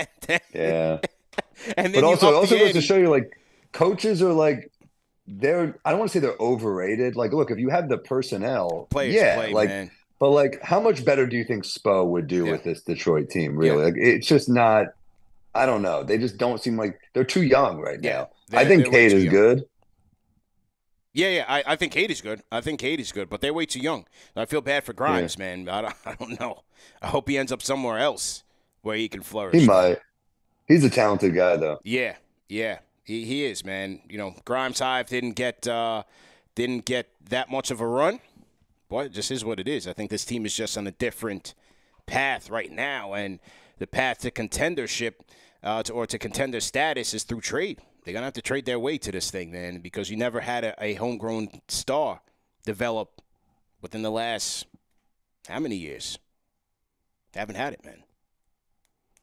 [0.53, 0.99] Yeah.
[1.77, 3.39] and then but also also goes to show you like
[3.71, 4.71] coaches are like
[5.27, 7.15] they're I don't want to say they're overrated.
[7.15, 9.91] Like, look, if you have the personnel, players yeah, play, like man.
[10.19, 12.51] but like how much better do you think Spo would do Yeah.
[12.53, 13.57] with this Detroit team?
[13.57, 13.83] Really?
[13.85, 14.87] Like it's just not
[15.53, 16.03] I don't know.
[16.03, 18.29] They just don't seem like they're too young right Yeah, now.
[18.49, 19.33] they're- I think Cade is young.
[19.33, 19.63] good.
[21.13, 21.45] Yeah, yeah.
[21.47, 22.43] I, I think Cade is good.
[22.51, 24.05] I think Cade is good, but they're way too young.
[24.35, 25.67] I feel bad for Grimes, man.
[25.67, 26.63] I don't, I don't know.
[27.01, 28.43] I hope he ends up somewhere else
[28.83, 29.59] where he can flourish.
[29.59, 29.97] He might.
[30.67, 31.79] He's a talented guy though.
[31.83, 32.17] Yeah,
[32.49, 34.01] yeah, he, he is, man.
[34.09, 36.03] You know, Grimes Hive didn't get uh,
[36.55, 38.19] didn't get that much of a run,
[38.89, 39.87] but it just is what it is.
[39.87, 41.55] I think this team is just on a different
[42.05, 43.39] path right now, and
[43.79, 45.13] the path to contendership
[45.63, 47.79] uh, to, or to contender status is through trade.
[48.03, 50.65] They're gonna have to trade their way to this thing, man, because you never had
[50.65, 52.21] a, a homegrown star
[52.65, 53.21] develop
[53.81, 54.65] within the last
[55.47, 56.19] how many years?
[57.33, 58.03] Haven't had it, man.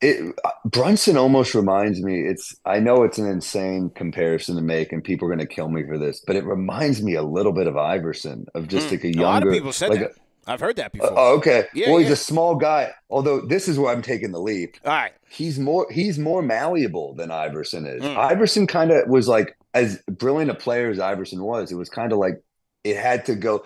[0.05, 5.03] It Brunson almost reminds me it's I know it's an insane comparison to make and
[5.03, 7.67] people are going to kill me for this but it reminds me a little bit
[7.67, 8.90] of Iverson of just Mm.
[8.93, 9.23] like a younger.
[9.23, 10.12] a lot of people said like that.
[10.47, 11.12] I've heard that before.
[11.17, 12.12] oh okay Yeah, well he's yeah.
[12.14, 15.12] a small guy although this is where I'm taking the leap All right.
[15.29, 18.17] he's more he's more malleable than Iverson is Mm.
[18.17, 22.12] Iverson kind of was like as brilliant a player as Iverson was it was kind
[22.12, 22.43] of like
[22.85, 23.64] it had to go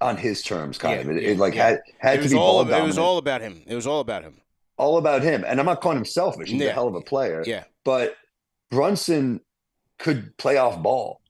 [0.00, 2.64] on his terms kind Yeah, of it, it like had had it to be all
[2.64, 3.62] ball it was all about him.
[3.66, 4.34] It was all about him.
[4.80, 6.70] All about him and I'm not calling him selfish he's Yeah.
[6.70, 7.64] a hell of a player Yeah.
[7.84, 8.16] but
[8.70, 9.40] Brunson
[9.98, 11.20] could play off ball.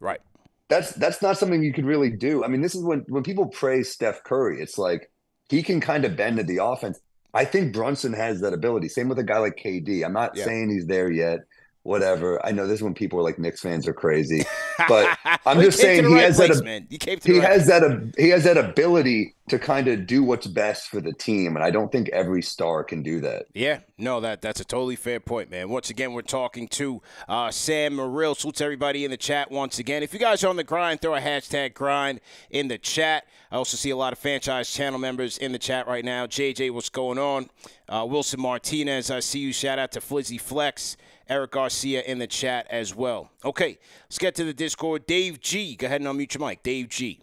[0.00, 0.20] Right.
[0.68, 2.44] That's that's not something you could really do.
[2.44, 5.10] I mean, this is when when people praise Steph Curry, it's like
[5.48, 7.00] he can kind of bend to the offense.
[7.34, 8.88] I think Brunson has that ability.
[8.88, 10.04] Same with a guy like KD.
[10.04, 10.44] I'm not Yeah.
[10.44, 11.40] saying he's there yet.
[11.88, 12.44] Whatever.
[12.44, 14.44] I know this is when people are like Knicks fans are crazy.
[14.88, 16.86] But I'm just saying he right has that ab- man.
[16.88, 19.88] You came to the He right has that ab- he has that ability to kind
[19.88, 23.20] of do what's best for the team, and I don't think every star can do
[23.22, 23.46] that.
[23.54, 25.68] Yeah, no, that that's a totally fair point, man.
[25.68, 28.36] Once again, we're talking to uh, Sam Morril.
[28.36, 30.04] Salutes everybody in the chat once again.
[30.04, 32.20] If you guys are on the grind, throw a hashtag grind
[32.50, 33.24] in the chat.
[33.50, 36.26] I also see a lot of franchise channel members in the chat right now.
[36.26, 37.50] JJ, what's going on?
[37.88, 39.52] Uh, Wilson Martinez, I see you.
[39.52, 40.96] Shout out to Flizzy Flex.
[41.28, 43.30] Eric Garcia in the chat as well.
[43.44, 45.06] Okay, let's get to the Discord.
[45.06, 46.62] Dave G, go ahead and unmute your mic.
[46.62, 47.20] Dave G.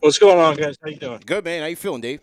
[0.00, 0.76] What's going on, guys?
[0.82, 1.22] How you doing?
[1.24, 1.62] Good, man.
[1.62, 2.20] How you feeling, Dave?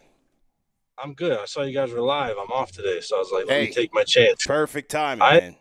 [0.97, 1.37] I'm good.
[1.39, 2.35] I saw you guys were live.
[2.37, 3.65] I'm off today, so I was like, let Hey.
[3.67, 4.45] me take my chance.
[4.45, 5.55] Perfect timing, I- man.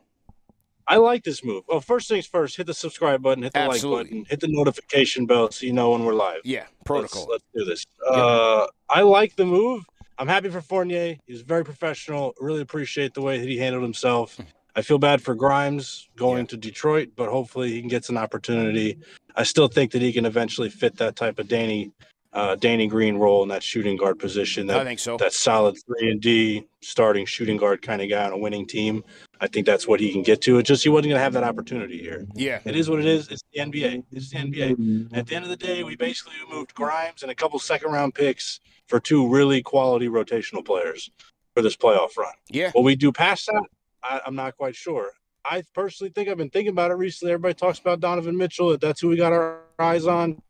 [0.88, 1.62] I like this move.
[1.68, 3.98] Well, first things first, hit the subscribe button, hit the Absolutely.
[3.98, 6.40] like button, hit the notification bell so you know when we're live.
[6.44, 7.28] Yeah, Let's, protocol.
[7.30, 7.86] let's do this.
[8.04, 9.84] Uh, I like the move.
[10.18, 11.16] I'm happy for Fournier.
[11.26, 12.34] He's very professional.
[12.40, 14.36] Really appreciate the way that he handled himself.
[14.76, 16.50] I feel bad for Grimes going Yeah.
[16.50, 18.98] to Detroit, but hopefully he can get an opportunity.
[19.36, 21.92] I still think that he can eventually fit that type of Danny,
[22.32, 24.66] uh, Danny Green role in that shooting guard position.
[24.68, 25.16] That I think so.
[25.16, 29.02] that solid three and D starting shooting guard kind of guy on a winning team.
[29.40, 30.58] I think that's what he can get to.
[30.58, 32.26] It's just he wasn't going to have that opportunity here.
[32.34, 32.60] Yeah.
[32.64, 33.28] It is what it is.
[33.28, 34.04] It's the NBA.
[34.12, 35.08] It's the NBA.
[35.16, 38.14] At the end of the day, we basically moved Grimes and a couple second round
[38.14, 41.10] picks for two really quality rotational players.
[41.54, 42.32] for this playoff run.
[42.48, 42.70] Yeah.
[42.76, 43.64] Will we do past that?
[44.02, 45.12] I, I'm not quite sure.
[45.44, 47.32] I personally think I've been thinking about it recently.
[47.32, 48.70] Everybody talks about Donovan Mitchell.
[48.70, 50.40] That that's who we got our eyes on.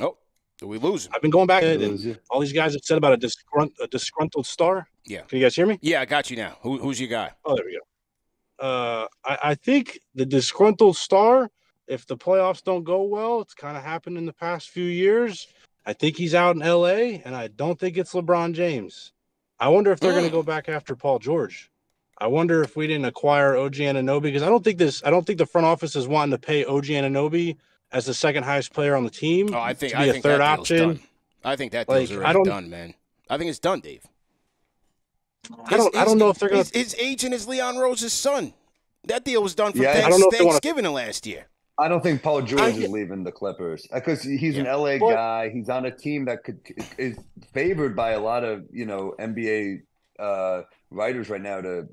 [0.00, 0.16] Oh,
[0.58, 1.12] did we lose him?
[1.14, 4.46] I've been going back and all these guys have said about a, disgrunt, a disgruntled
[4.46, 4.88] star.
[5.04, 5.22] Yeah.
[5.22, 5.78] Can you guys hear me?
[5.80, 6.56] Yeah, I got you now.
[6.60, 7.32] Who, who's your guy?
[7.44, 8.64] Oh, there we go.
[8.64, 11.50] Uh, I, I think the disgruntled star,
[11.86, 15.48] if the playoffs don't go well, it's kind of happened in the past few years.
[15.86, 19.12] I think he's out in LA, and I don't think it's LeBron James.
[19.60, 20.32] I wonder if they're going to Mm.
[20.32, 21.70] go back after Paul George.
[22.18, 25.02] I wonder if we didn't acquire OG Anunoby because I don't think this.
[25.04, 27.56] I don't think the front office is wanting to pay OG Anunoby
[27.92, 29.54] as the second highest player on the team.
[29.54, 30.78] Oh, I think to be I a think third that deal's option.
[30.88, 31.00] done.
[31.44, 32.94] I think that Like, deal's I already don't- done, man.
[33.30, 34.04] I think it's done, Dave.
[35.66, 35.94] I don't.
[35.96, 36.78] I don't know if they're going his, to.
[36.78, 38.52] his agent is Leon Rose's son.
[39.04, 41.26] That deal was done for Yeah, I Thanks- don't know if they wanna- Thanksgiving last
[41.26, 41.46] year.
[41.78, 45.10] I don't think Paul George I- is leaving the Clippers because he's an LA Well-
[45.14, 45.50] guy.
[45.50, 46.58] He's on a team that could
[46.98, 47.16] is
[47.52, 49.82] favored by a lot of you know NBA
[50.18, 51.88] uh, writers right now to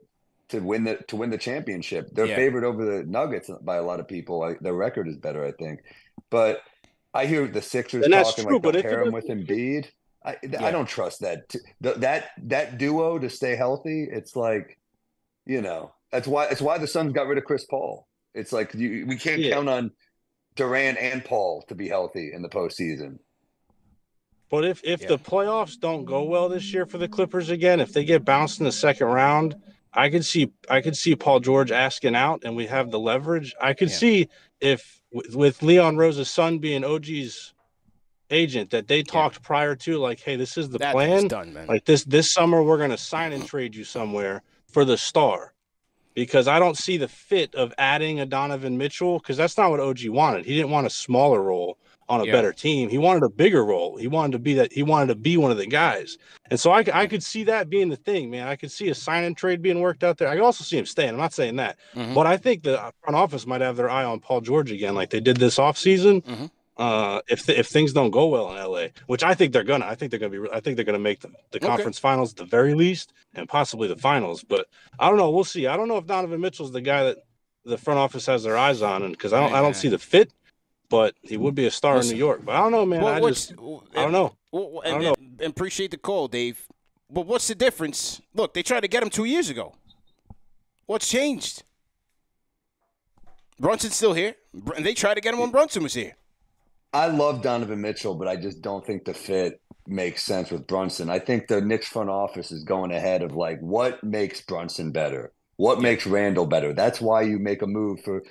[0.49, 2.09] to win the to win the championship.
[2.13, 2.35] They're Yeah.
[2.35, 4.41] favored over the Nuggets by a lot of people.
[4.43, 5.81] I, their record is better, I think.
[6.29, 6.61] But
[7.13, 9.27] I hear the Sixers And that's talking true, like but they'll if pair him with
[9.27, 9.87] Embiid.
[10.23, 10.65] I, Yeah.
[10.65, 11.63] I don't trust that th-
[11.97, 14.07] that that duo to stay healthy.
[14.11, 14.79] It's like,
[15.45, 18.07] you know, that's why it's why the Suns got rid of Chris Paul.
[18.35, 19.55] It's like you, we can't Yeah.
[19.55, 19.91] count on
[20.55, 23.17] Durant and Paul to be healthy in the postseason.
[24.51, 25.07] But if if Yeah.
[25.07, 28.59] the playoffs don't go well this year for the Clippers again, if they get bounced
[28.59, 29.55] in the second round,
[29.93, 33.55] I could see I could see Paul George asking out, and we have the leverage.
[33.59, 33.95] I could Yeah.
[33.97, 37.53] see if with, with Leon Rose's son being OG's
[38.29, 41.27] agent that they talked prior to, like, hey, this is the that plan.
[41.27, 41.67] done, man.
[41.67, 45.53] Like this this summer, we're gonna sign and trade you somewhere for the star.
[46.15, 49.79] Because I don't see the fit of adding a Donovan Mitchell because that's not what
[49.79, 50.45] OG wanted.
[50.45, 52.31] He didn't want a smaller role on a Yeah.
[52.33, 52.87] better team.
[52.87, 53.97] He wanted a bigger role.
[53.97, 54.71] He wanted to be that.
[54.71, 56.17] He wanted to be one of the guys.
[56.51, 58.47] And so I could see that being the thing, man.
[58.47, 60.27] I could see a sign and trade being worked out there.
[60.27, 61.09] I could also see him staying.
[61.09, 62.13] I'm not saying that, Mhm.
[62.13, 65.09] but I think the front office might have their eye on Paul George again, like
[65.09, 66.23] they did this offseason.
[66.23, 66.51] Mhm.
[66.77, 69.85] Uh, if th- if things don't go well in LA, which I think they're gonna,
[69.85, 70.49] I think they're gonna be.
[70.51, 71.67] I think they're gonna make the, the Okay.
[71.67, 74.43] conference finals at the very least, and possibly the finals.
[74.43, 74.67] But
[74.99, 75.29] I don't know.
[75.31, 75.67] We'll see.
[75.67, 77.19] I don't know if Donovan Mitchell's the guy that
[77.63, 79.97] the front office has their eyes on, and because I don't, I don't see the
[79.99, 80.31] fit.
[80.89, 82.11] But he would be a star Listen.
[82.11, 82.41] in New York.
[82.45, 83.01] But I don't know, man.
[83.01, 83.55] Well, I just, I
[84.03, 84.35] don't know.
[84.51, 86.67] Well, I don't and- and appreciate the call, Dave.
[87.09, 88.21] But what's the difference?
[88.35, 89.73] Look, they tried to get him two years ago.
[90.85, 91.63] What's changed?
[93.59, 94.35] Brunson's still here,
[94.75, 96.15] and they tried to get him when Brunson was here.
[96.95, 101.09] I love Donovan Mitchell, but I just don't think the fit makes sense with Brunson.
[101.09, 105.33] I think the Knicks front office is going ahead of like what makes Brunson better,
[105.57, 106.71] what makes Randle better.
[106.71, 108.23] That's why you make a move for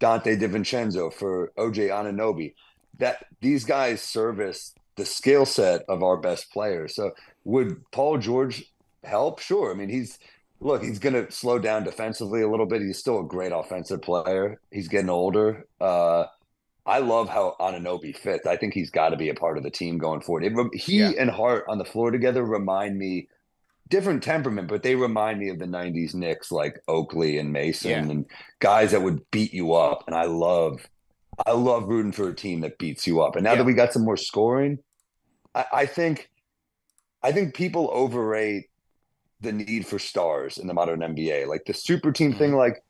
[0.00, 2.54] Donte DiVincenzo, for OG Anunoby.
[3.00, 6.94] That these guys service the skill set of our best players.
[6.94, 7.10] So
[7.44, 8.64] would Paul George
[9.04, 9.40] help?
[9.40, 9.70] Sure.
[9.70, 10.18] I mean, he's
[10.58, 12.80] look, he's going to slow down defensively a little bit.
[12.80, 14.58] He's still a great offensive player.
[14.70, 15.66] He's getting older.
[15.78, 16.24] Uh,
[16.86, 18.46] I love how Anunoby fits.
[18.46, 20.44] I think he's got to be a part of the team going forward.
[20.44, 21.12] It, he Yeah.
[21.18, 23.28] and Hart on the floor together remind me
[23.88, 27.98] different temperament, but they remind me of the '90s Knicks, like Oakley and Mason, Yeah.
[28.02, 28.26] and
[28.60, 30.04] guys that would beat you up.
[30.06, 30.88] And I love,
[31.44, 33.34] I love rooting for a team that beats you up.
[33.36, 33.58] And now Yeah.
[33.58, 34.78] that we got some more scoring,
[35.54, 36.30] I, I think,
[37.22, 38.66] I think people overrate
[39.40, 41.46] the need for stars in the modern NBA.
[41.46, 42.58] Like the super team thing, Mm-hmm.
[42.58, 42.82] like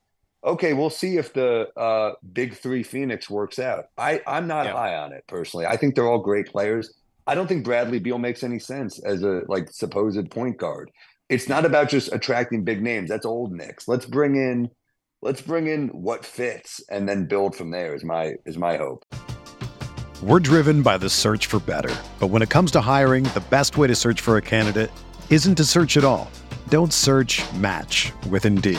[0.45, 3.87] okay, we'll see if the uh, big three Phoenix works out.
[3.99, 4.73] I, I'm not Yeah.
[4.73, 5.67] high on it personally.
[5.67, 6.93] I think they're all great players.
[7.27, 10.91] I don't think Bradley Beal makes any sense as a like supposed point guard.
[11.29, 13.09] It's not about just attracting big names.
[13.09, 13.89] That's old Knicks.
[13.89, 14.71] Let's bring in
[15.23, 19.05] let's bring in what fits and then build from there is my is my hope.
[20.23, 21.95] We're driven by the search for better.
[22.21, 24.91] But when it comes to hiring, the best way to search for a candidate
[25.29, 26.31] isn't to search at all.
[26.69, 28.79] Don't search match with Indeed.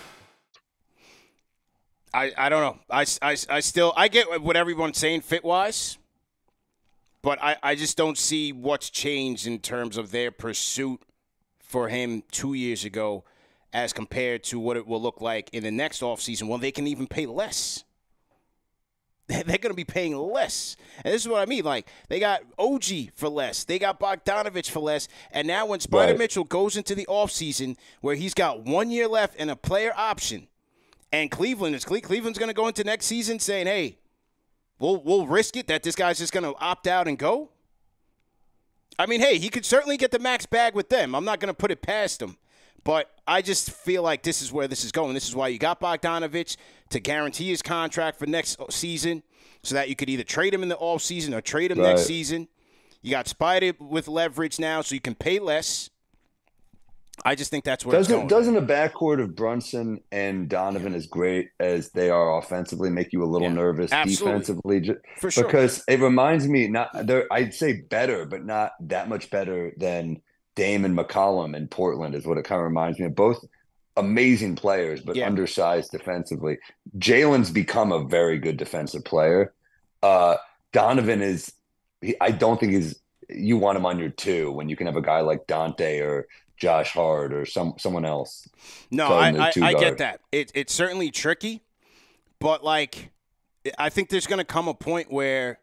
[2.13, 2.79] I, I don't know.
[2.89, 5.97] I, I, I still I get what everyone's saying fit wise,
[7.21, 11.01] but I, I just don't see what's changed in terms of their pursuit
[11.59, 13.23] for him two years ago
[13.73, 16.87] as compared to what it will look like in the next offseason when they can
[16.87, 17.85] even pay less.
[19.27, 20.75] They're going to be paying less.
[21.05, 21.63] And this is what I mean.
[21.63, 22.83] Like, they got OG
[23.15, 23.63] for less.
[23.63, 25.07] They got Bogdanovic for less.
[25.31, 26.19] And now when Spider right.
[26.19, 30.47] Mitchell goes into the offseason where he's got one year left and a player option,
[31.11, 33.97] and Cleveland is Cleveland's going to go into next season saying, "Hey,
[34.79, 37.49] we'll we'll risk it that this guy's just going to opt out and go."
[38.99, 41.15] I mean, hey, he could certainly get the max bag with them.
[41.15, 42.37] I'm not going to put it past him.
[42.83, 45.13] But I just feel like this is where this is going.
[45.13, 46.57] This is why you got Bogdanovic
[46.89, 49.21] to guarantee his contract for next season
[49.61, 51.89] so that you could either trade him in the off season or trade him right.
[51.89, 52.47] next season.
[53.03, 55.90] You got Spider with leverage now, so you can pay less.
[57.23, 61.49] I just think that's where doesn't doesn't a backcourt of Brunson and Donovan as great
[61.59, 64.79] as they are offensively make you a little yeah, nervous absolutely.
[64.79, 64.95] defensively?
[65.19, 67.31] For sure, because it reminds me not there.
[67.31, 70.21] I'd say better, but not that much better than
[70.55, 73.15] Dame and McCollum in Portland is what it kind of reminds me of.
[73.15, 73.43] Both
[73.97, 75.27] amazing players, but yeah.
[75.27, 76.57] undersized defensively.
[76.97, 79.53] Jalen's become a very good defensive player.
[80.01, 80.37] Uh,
[80.73, 81.51] Donovan is.
[82.01, 82.99] He, I don't think he's.
[83.29, 86.27] You want him on your two when you can have a guy like Donte or
[86.61, 88.47] Josh Hart or some someone else.
[88.91, 90.21] No, I, I, I get that.
[90.31, 91.63] It, it's certainly tricky,
[92.39, 93.09] but like,
[93.79, 95.57] I think there's going to come a point where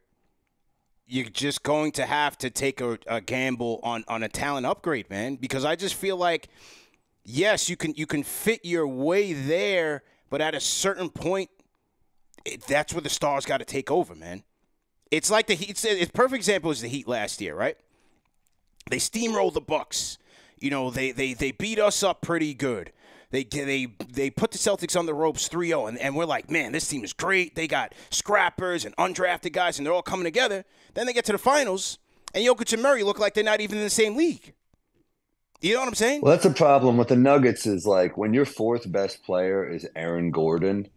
[1.06, 5.08] you're just going to have to take a, a, gamble on on a talent upgrade,
[5.08, 5.36] man.
[5.36, 6.48] Because I just feel like,
[7.24, 11.48] yes, you can you can fit your way there, but at a certain point,
[12.44, 14.42] it, that's where the stars got to take over, man.
[15.12, 15.70] It's like the Heat.
[15.70, 17.76] It's, a perfect example is the Heat last year, right?
[18.90, 20.18] They steamrolled the Bucks
[20.60, 22.92] you know, they they they beat us up pretty good.
[23.30, 26.72] They they they put the Celtics on the ropes 3-0 and, and we're like, man,
[26.72, 27.54] this team is great.
[27.54, 30.64] They got scrappers and undrafted guys and they're all coming together.
[30.94, 31.98] Then they get to the finals
[32.34, 34.54] and Jokic and Murray look like they're not even in the same league.
[35.60, 36.20] You know what I'm saying?
[36.22, 39.86] Well, that's a problem with the Nuggets is like when your fourth best player is
[39.96, 40.88] Aaron Gordon,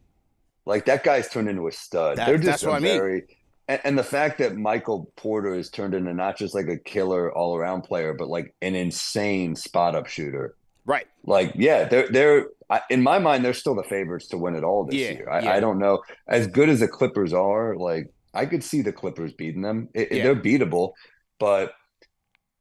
[0.66, 2.18] like that guy's turned into a stud.
[2.18, 3.28] That, they're just a very mean
[3.72, 7.32] and, and, the fact that Michael Porter is turned into not just like a killer
[7.32, 10.56] all around player, but like an insane spot up shooter.
[10.86, 11.08] Right.
[11.24, 12.48] Like, yeah, they're they're
[12.90, 15.30] in my mind they're still the favorites to win it all this yeah, year.
[15.30, 15.54] I, yeah.
[15.54, 17.76] I, don't know as good as the Clippers are.
[17.76, 19.88] Like, I could see the Clippers beating them.
[19.94, 20.24] It, yeah.
[20.24, 20.92] They're beatable,
[21.40, 21.74] but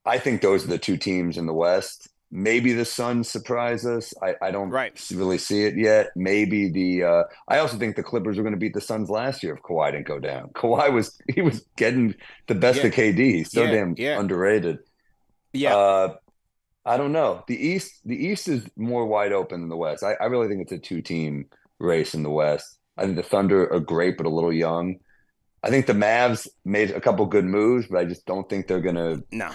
[0.04, 2.08] I think those are the two teams in the West.
[2.32, 4.14] Maybe the Suns surprise us.
[4.22, 4.92] I, I don't right.
[5.12, 6.10] really see it yet.
[6.14, 9.42] Maybe the uh, I also think the Clippers were going to beat the Suns last
[9.42, 10.48] year if Kawhi didn't go down.
[10.54, 12.14] Kawhi was he was getting
[12.46, 12.86] the best yeah.
[12.86, 13.18] of KD.
[13.18, 14.20] He's so yeah, damn yeah.
[14.20, 14.78] underrated.
[15.52, 15.74] Yeah.
[15.74, 16.14] Uh,
[16.84, 17.44] I don't know.
[17.48, 20.04] The East the East is more wide open than the West.
[20.04, 21.46] I, I really think it's a two team
[21.80, 22.78] race in the West.
[22.96, 24.96] I think the Thunder are great but a little young.
[25.62, 28.80] I think the Mavs made a couple good moves, but I just don't think they're
[28.80, 29.50] gonna no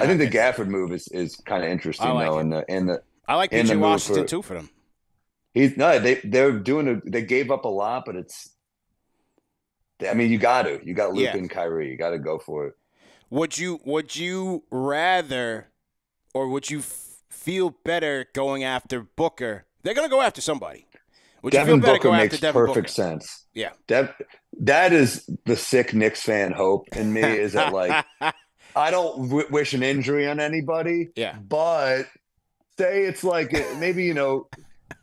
[0.00, 2.88] I think the Gafford move is, is kind of interesting like though, and the and
[2.88, 4.70] the I like PJ Washington for, too for them.
[5.54, 8.50] He's no, they they're doing a they gave up a lot, but it's.
[10.08, 11.36] I mean, you got to you got Luke yeah.
[11.36, 12.74] and Kyrie, you got to go for it.
[13.30, 15.70] Would you would you rather,
[16.34, 19.66] or would you f- feel better going after Booker?
[19.82, 20.86] They're gonna go after somebody.
[21.42, 22.88] Would Devin Booker makes perfect Booker?
[22.88, 23.46] sense.
[23.54, 24.14] Yeah, that
[24.60, 27.22] that is the sick Knicks fan hope in me.
[27.22, 28.04] Is that like
[28.76, 31.10] I don't w- wish an injury on anybody.
[31.16, 31.36] Yeah.
[31.36, 32.04] But
[32.78, 34.48] say it's like maybe you know,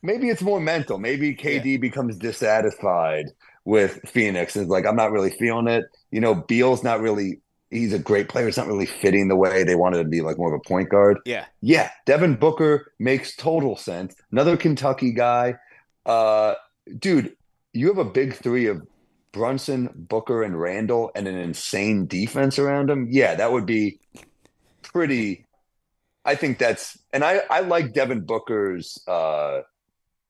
[0.01, 0.97] maybe it's more mental.
[0.97, 1.77] Maybe KD yeah.
[1.77, 3.27] becomes dissatisfied
[3.65, 5.85] with Phoenix and like, I'm not really feeling it.
[6.11, 8.47] You know, Beal's not really he's a great player.
[8.47, 10.89] It's not really fitting the way they wanted to be like more of a point
[10.89, 11.19] guard.
[11.25, 11.45] Yeah.
[11.61, 11.91] Yeah.
[12.05, 14.15] Devin Booker makes total sense.
[14.31, 15.55] Another Kentucky guy.
[16.05, 16.55] Uh,
[16.97, 17.35] dude,
[17.73, 18.81] you have a big three of
[19.31, 23.07] Brunson, Booker, and Randle and an insane defense around him.
[23.11, 23.99] Yeah, that would be
[24.81, 25.45] pretty.
[26.25, 29.61] I think that's, and I I like Devin Booker's uh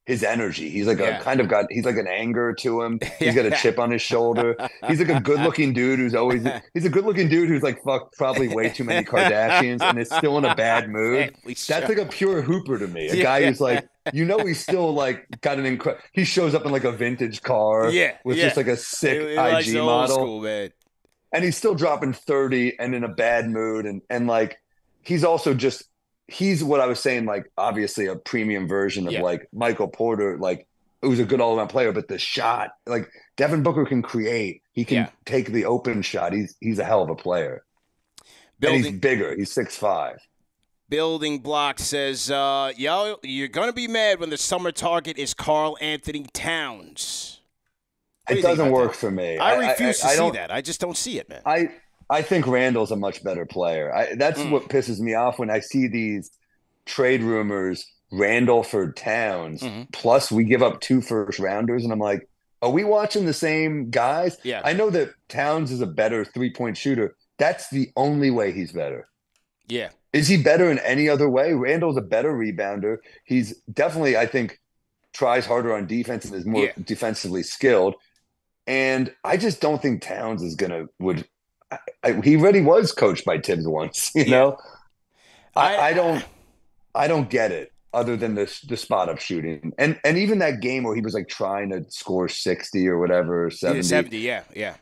[0.10, 0.70] his energy.
[0.72, 1.20] He's like Yeah.
[1.20, 3.00] a kind of got he's like an anger to him.
[3.20, 4.56] He's got a chip on his shoulder.
[4.88, 6.44] He's like a good looking dude who's always
[6.74, 10.10] he's a good looking dude who's like fucked probably way too many Kardashians and is
[10.10, 11.36] still in a bad mood.
[11.46, 13.08] That's like a pure hooper to me.
[13.10, 16.04] A guy who's like, you know, he's still like got an incredible.
[16.12, 18.46] He shows up in like a vintage car, Yeah, with yeah.
[18.46, 20.72] just like a sick He- he likes IG model, school, man.
[21.34, 24.60] and he's still dropping thirty and in a bad mood, and and like
[25.04, 25.84] he's also just
[26.32, 29.22] he's what I was saying, like obviously a premium version of Yeah.
[29.22, 30.68] like Michael Porter, like
[31.02, 34.86] who's a good all around player, but the shot, like Devin Booker can create, he
[34.86, 35.10] can Yeah.
[35.26, 36.34] take the open shot.
[36.34, 37.64] He's he's a hell of a player,
[38.22, 38.28] and
[38.74, 39.36] he's Building bigger.
[39.36, 40.18] He's six five.
[40.90, 46.26] Building Block says, uh, yo, you're gonna be mad when the summer target is Karl-Anthony
[46.34, 47.42] Towns.
[48.28, 48.98] What It think doesn't work that?
[48.98, 49.38] for me.
[49.38, 50.52] I refuse I to see that.
[50.52, 51.42] I just don't see it, man.
[51.46, 51.70] I
[52.10, 53.94] I think Randle's a much better player.
[53.94, 54.52] I, that's Mm.
[54.52, 56.32] what pisses me off when I see these
[56.86, 57.86] trade rumors.
[58.12, 59.62] Randle for Towns.
[59.62, 59.92] Mhm.
[59.92, 62.28] Plus, we give up two first rounders, and I'm like,
[62.64, 64.36] are we watching the same guys?
[64.44, 64.62] Yeah.
[64.66, 67.16] I know that Towns is a better three point shooter.
[67.38, 69.08] That's the only way he's better.
[69.68, 69.90] yeah.
[70.12, 71.54] Is he better in any other way?
[71.54, 72.98] Randle's a better rebounder.
[73.26, 74.60] He's definitely, I think,
[75.14, 76.72] tries harder on defense and is more Yeah.
[76.84, 77.94] defensively skilled.
[78.66, 81.28] And I just don't think Towns is gonna would.
[82.04, 84.30] I, he really was coached by Thibs once, you Yeah.
[84.32, 84.58] know.
[85.56, 86.26] I, I- I don't,
[86.96, 87.72] I don't get it.
[87.92, 91.16] Other than this, the spot up shooting, and and even that game where he was
[91.16, 94.76] like trying to score sixty or whatever, Yeah, 70, 70, yeah, yeah.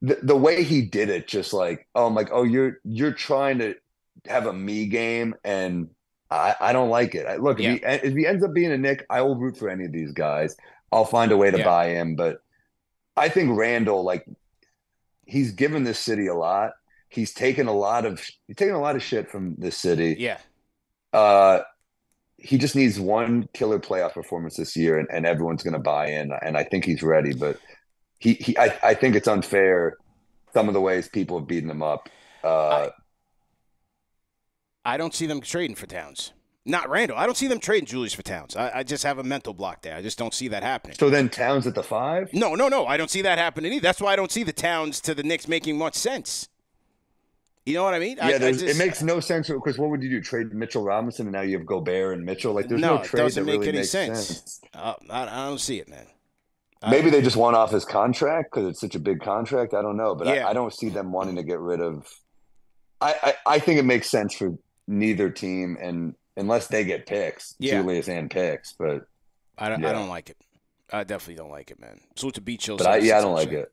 [0.00, 3.58] the, the way he did it, just like, oh, I'm like, oh, you're you're trying
[3.58, 3.74] to
[4.26, 5.90] have a me game, and
[6.30, 7.26] I, I don't like it.
[7.26, 7.72] I, look, Yeah.
[7.72, 9.84] if, he, eh, if he ends up being a Knick, I will root for any
[9.84, 10.56] of these guys.
[10.90, 11.64] I'll find a way to Yeah.
[11.66, 12.38] buy him, but
[13.14, 14.24] I think Randle, like,
[15.26, 16.72] he's given this city a lot.
[17.08, 20.16] He's taken a lot of he's taken a lot of shit from this city.
[20.18, 20.38] Yeah.
[21.12, 21.60] Uh,
[22.38, 26.08] he just needs one killer playoff performance this year, and, and everyone's going to buy
[26.08, 26.32] in.
[26.42, 27.34] And I think he's ready.
[27.34, 27.58] But
[28.18, 29.96] he, he I, I think it's unfair
[30.52, 32.08] some of the ways people have beaten him up.
[32.42, 32.88] Uh,
[34.84, 36.32] I don't see them trading for Towns.
[36.68, 37.16] Not Randle.
[37.16, 38.56] I don't see them trading Julius for Towns.
[38.56, 39.94] I, I just have a mental block there.
[39.94, 40.96] I just don't see that happening.
[40.98, 42.32] so then Towns at the five.
[42.34, 42.86] No, no, no.
[42.86, 43.82] I don't see that happening either.
[43.82, 46.48] That's why I don't see the Towns to the Knicks making much sense.
[47.64, 48.16] You know what I mean?
[48.16, 50.20] Yeah, I there's, just- it makes no sense because what would you do?
[50.20, 52.52] Trade Mitchell Robinson and now you have Gobert and Mitchell?
[52.52, 54.26] Like, there's No, no, it trade doesn't that make really any makes sense.
[54.26, 54.60] sense.
[54.74, 56.06] Uh, I, I don't see it, man.
[56.82, 59.72] I- Maybe they just want off his contract because it's such a big contract.
[59.74, 60.46] I don't know, but Yeah.
[60.46, 62.08] I, I don't see them wanting to get rid of.
[63.00, 64.52] I, I I think it makes sense for
[64.88, 67.80] neither team, and unless they get picks, Yeah.
[67.80, 68.72] Julius and picks.
[68.72, 69.06] But
[69.58, 70.36] I don't, I don't like it.
[70.92, 72.00] I definitely don't like it, man.
[72.14, 72.76] Salute to Beach Hill.
[72.76, 73.72] but I, yeah, I don't like it.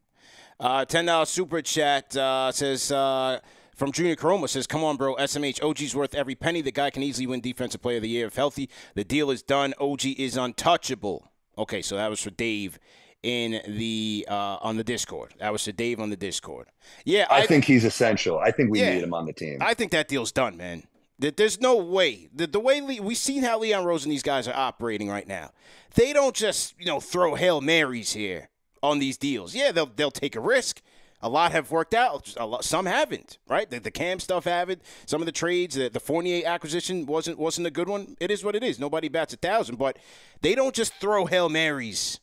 [0.59, 3.39] Uh, ten dollars super chat uh, says uh,
[3.75, 5.15] from Junior Caroma says, "Come on, bro.
[5.15, 6.61] SMH OG's worth every penny.
[6.61, 8.69] The guy can easily win Defensive Player of the Year if healthy.
[8.95, 9.73] The deal is done.
[9.79, 12.79] OG is untouchable." Okay, so that was for Dave
[13.21, 15.33] in the uh, on the Discord.
[15.39, 16.67] That was for Dave on the Discord.
[17.05, 18.39] Yeah, I, think he's essential.
[18.39, 18.93] I think we Yeah.
[18.95, 19.57] need him on the team.
[19.61, 20.83] I think that deal's done, man.
[21.23, 22.27] There- There's no way.
[22.35, 25.25] The, the way Le- we've seen how Leon Rose and these guys are operating right
[25.25, 25.51] now.
[25.95, 28.49] They don't just you know throw hail marys here
[28.81, 29.55] on these deals.
[29.55, 30.81] Yeah, they'll they'll take a risk.
[31.21, 32.35] A lot have worked out.
[32.37, 33.37] Lot, some haven't.
[33.47, 33.69] Right?
[33.69, 34.81] The, the Cam stuff haven't.
[35.05, 38.17] Some of the trades, the, the Fournier acquisition wasn't wasn't a good one.
[38.19, 38.77] It is what it is.
[38.77, 39.77] Nobody bats a thousand.
[39.77, 39.97] But
[40.41, 42.19] they don't just throw hail marys.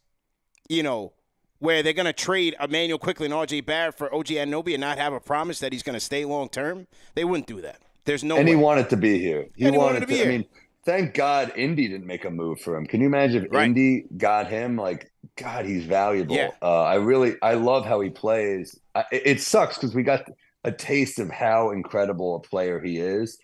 [0.69, 1.15] You know.
[1.59, 4.97] Where they're going to trade Immanuel Quickley and RJ Barrett for OG Anunoby and not
[4.97, 7.83] have a promise that he's going to stay long term, they wouldn't do that.
[8.05, 8.53] There's no and way.
[8.53, 9.47] he wanted to be here.
[9.55, 10.13] He, And he wanted, wanted to to.
[10.15, 10.45] be I mean,
[10.85, 12.87] thank God Indy didn't make a move for him.
[12.87, 13.67] Can you imagine if Right.
[13.67, 14.77] Indy got him?
[14.77, 16.35] Like, God, he's valuable.
[16.37, 16.51] Yeah.
[16.63, 18.79] Uh, I really, I love how he plays.
[18.95, 20.25] I, it, it sucks because we got
[20.65, 23.39] a taste of how incredible a player he is,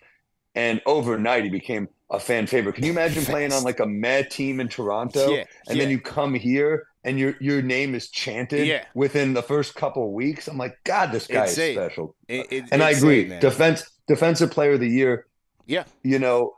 [0.55, 2.75] and overnight he became a fan favorite.
[2.75, 5.83] Can you imagine playing on like a mad team in Toronto, Yeah, and yeah.
[5.83, 8.83] then you come here and your your name is chanted Yeah.
[8.93, 10.47] within the first couple of weeks?
[10.47, 11.69] I'm like, God, this guy Insane.
[11.71, 12.15] is special.
[12.27, 13.25] It- it- And I agree.
[13.25, 13.41] man.
[13.41, 15.25] Defense defensive player of the year
[15.65, 16.53] yeah, you know,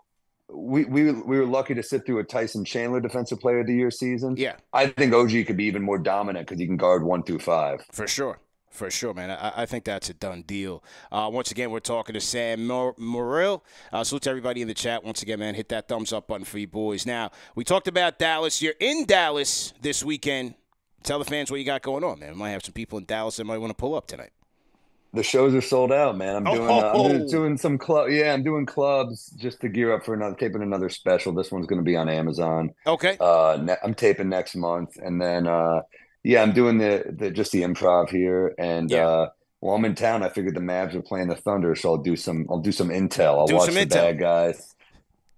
[0.52, 3.74] we we we were lucky to sit through a Tyson Chandler Defensive Player of the
[3.76, 4.36] Year season.
[4.38, 7.40] yeah, I think OG could be even more dominant because he can guard one through
[7.40, 7.84] five.
[7.92, 8.40] for sure.
[8.70, 9.32] For sure, man.
[9.32, 10.84] I, I think that's a done deal.
[11.12, 13.62] Uh, once again, we're talking to Sam Mor- Morril.
[13.92, 15.04] Uh, salute to everybody in the chat.
[15.04, 17.06] Once again, man, hit that thumbs up button for you boys.
[17.06, 18.62] Now, we talked about Dallas.
[18.62, 20.54] You're in Dallas this weekend.
[21.04, 22.34] Tell the fans what you got going on, man.
[22.34, 24.32] We might have some people in Dallas that might want to pull up tonight.
[25.14, 26.36] the shows are sold out, man.
[26.36, 27.08] I'm doing uh, I'm Oh.
[27.10, 28.10] doing, doing some club.
[28.12, 31.34] Yeah, I'm doing clubs just to gear up for another taping another special.
[31.34, 32.70] This one's going to be on Amazon.
[32.86, 33.18] Okay.
[33.20, 35.82] Uh, ne- I'm taping next month, and then uh,
[36.24, 39.08] yeah, I'm doing the the just the improv here, and Yeah.
[39.08, 39.30] uh,
[39.62, 42.16] while I'm in town, I figured the Mavs are playing the Thunder, so I'll do
[42.16, 43.38] some I'll do some intel.
[43.40, 43.90] I'll Do watch some the intel.
[43.90, 44.76] bad guys.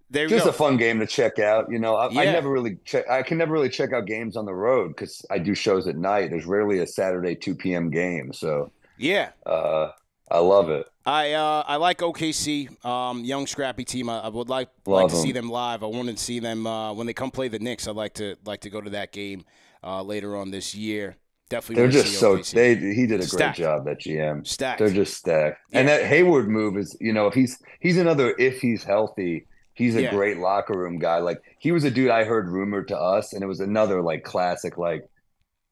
[0.10, 0.50] There Just go.
[0.50, 1.72] a fun game to check out.
[1.72, 3.10] You know, I, I never really check.
[3.10, 5.96] I can never really check out games on the road because I do shows at
[5.96, 6.30] night.
[6.32, 7.90] There's rarely a Saturday 2 p.m.
[7.90, 9.30] game, so yeah.
[9.46, 9.92] uh,
[10.30, 10.86] I love it.
[11.06, 14.10] I uh, I like OKC, um, young scrappy team.
[14.10, 15.82] I, I would like like Love to see them live.
[15.82, 17.88] I wanted to see them uh, when they come play the Knicks.
[17.88, 19.46] I'd like to like to go to that game
[19.84, 21.18] uh, later on this year.
[21.50, 21.82] Definitely.
[21.84, 22.54] They're just so OKC.
[22.54, 24.48] they he did a great job that GM.
[24.48, 24.80] stacked.
[24.80, 25.60] They're just stacked.
[25.74, 29.96] And that Hayward move is, you know, if he's he's another if he's healthy, he's
[29.98, 30.12] a Yeah.
[30.12, 31.18] great locker room guy.
[31.18, 34.24] Like he was a dude I heard rumored to us, and it was another like
[34.24, 35.06] classic like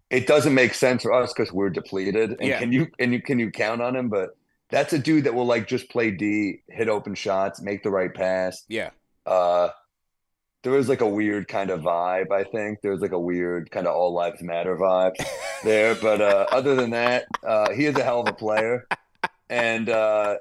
[0.10, 2.32] it doesn't make sense for us because we're depleted.
[2.40, 2.60] And Yeah.
[2.60, 4.10] can you and you can you count on him?
[4.10, 4.32] But
[4.70, 8.14] that's a dude that will like just play D, hit open shots, make the right
[8.14, 8.66] pass.
[8.68, 8.90] yeah.
[9.26, 9.70] Uh
[10.64, 12.82] there was like a weird kind of vibe, I think.
[12.82, 15.16] There was like a weird kind of all lives matter vibe
[15.64, 15.96] there.
[15.96, 18.88] But uh other than that, uh he is a hell of a player.
[19.50, 20.38] And uh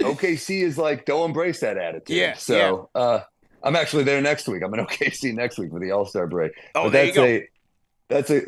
[0.00, 2.16] OKC is like they'll embrace that attitude.
[2.16, 3.20] Yeah, So uh
[3.62, 4.62] I'm actually there next week.
[4.62, 6.52] I'm in OKC next week for the All-Star break.
[6.74, 7.24] Oh, but there you that's go.
[7.24, 7.48] a
[8.08, 8.42] that's a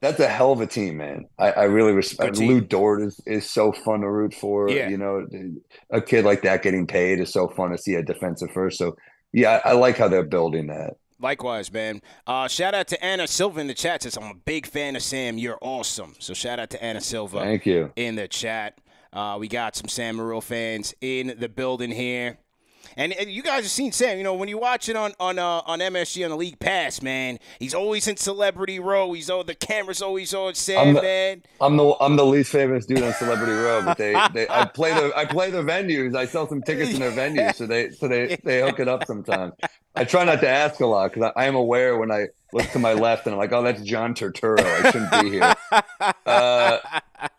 [0.00, 1.24] that's a hell of a team, man.
[1.38, 2.36] I, I really respect.
[2.36, 4.68] Lu Dort is, is so fun to root for.
[4.68, 4.90] Yeah.
[4.90, 5.26] You know,
[5.90, 8.76] a kid like that getting paid is so fun to see a defensive first.
[8.76, 8.96] So
[9.34, 10.96] yeah, I, like how they're building that.
[11.20, 12.00] Likewise, man.
[12.26, 14.02] Uh, shout out to Anna Silva in the chat.
[14.02, 15.38] Says I'm a big fan of Sam.
[15.38, 16.14] You're awesome.
[16.20, 17.92] So shout out to Anna Silva Thank you.
[17.96, 18.78] in the chat.
[19.12, 22.38] Uh, we got some Sam Morril fans in the building here.
[22.96, 24.18] And, and you guys have seen Sam.
[24.18, 27.02] You know when you watch it on on uh, on MSG on the League Pass,
[27.02, 29.12] man, he's always in celebrity row.
[29.12, 31.42] He's oh the camera's always on Sam, I'm the- man.
[31.60, 34.92] I'm the I'm the least famous dude on Celebrity Row, but they, they I play
[34.92, 36.16] the I play the venues.
[36.16, 39.04] I sell some tickets in their venues, so they so they they hook it up
[39.06, 39.54] sometimes.
[39.96, 42.68] I try not to ask a lot because I, I am aware when I look
[42.70, 44.60] to my left and I'm like, oh, that's John Turturro.
[44.60, 45.54] I shouldn't be here.
[46.26, 46.78] Uh,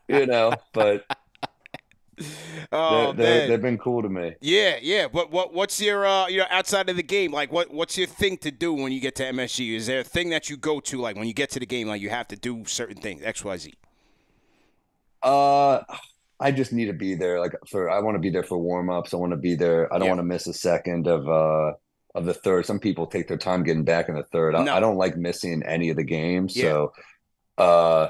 [0.08, 1.06] you know, but
[2.72, 4.36] Oh they, they've been cool to me.
[4.42, 5.08] Yeah, yeah.
[5.08, 8.08] But what what's your uh you know outside of the game like what what's your
[8.08, 9.76] thing to do when you get to MSG?
[9.76, 11.88] Is there a thing that you go to like when you get to the game
[11.88, 13.74] like you have to do certain things X Y Z?
[15.22, 15.82] Uh,
[16.40, 17.40] I just need to be there.
[17.40, 19.14] Like for, I want to be there for warm ups.
[19.14, 19.92] I want to be there.
[19.94, 20.12] I don't Yeah.
[20.12, 21.74] want to miss a second of uh
[22.14, 22.66] of the third.
[22.66, 24.56] Some people take their time getting back in the third.
[24.56, 24.74] I, No.
[24.74, 26.56] I don't like missing any of the games.
[26.56, 26.64] Yeah.
[26.64, 26.94] So,
[27.58, 28.10] uh,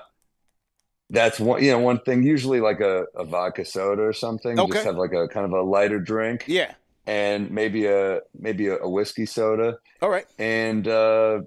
[1.09, 1.63] that's one.
[1.63, 2.23] You know, one thing.
[2.23, 4.59] Usually, like a, a vodka soda or something.
[4.59, 4.71] Okay.
[4.73, 6.73] Just have like a kind of a lighter drink, Yeah.
[7.05, 9.77] and maybe a maybe a, a whiskey soda.
[10.01, 10.25] All right.
[10.39, 11.41] And uh,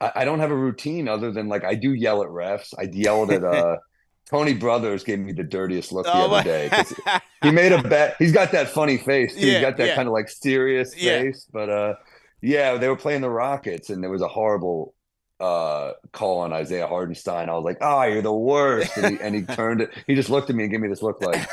[0.00, 2.74] I, I don't have a routine other than like I do yell at refs.
[2.78, 3.76] I yelled at uh.
[4.30, 6.70] Tony Brothers gave me the dirtiest look the Oh, other day.
[7.42, 8.16] He made a bet.
[8.18, 9.34] He's got that funny face.
[9.34, 9.46] Too.
[9.46, 9.94] Yeah, he's got that yeah.
[9.94, 11.20] kind of like serious Yeah.
[11.20, 11.46] face.
[11.52, 11.94] But uh,
[12.40, 14.94] yeah, they were playing the Rockets, and there was a horrible
[15.44, 17.48] uh call on Isaiah Hartenstein.
[17.48, 19.90] I was like, "Oh, you're the worst!" And he, and he turned it.
[20.06, 21.46] He just looked at me and gave me this look like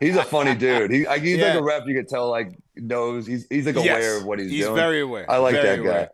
[0.00, 0.90] he's a funny dude.
[0.90, 1.86] He like, he's like a rep.
[1.86, 3.86] You could tell like knows he's he's like Yes.
[3.86, 4.74] aware of what he's, He's doing.
[4.76, 5.30] very aware.
[5.30, 5.88] I like Very that guy.
[5.90, 6.10] aware.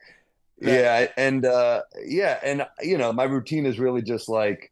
[0.63, 4.71] Yeah, and uh yeah, and you know, my routine is really just like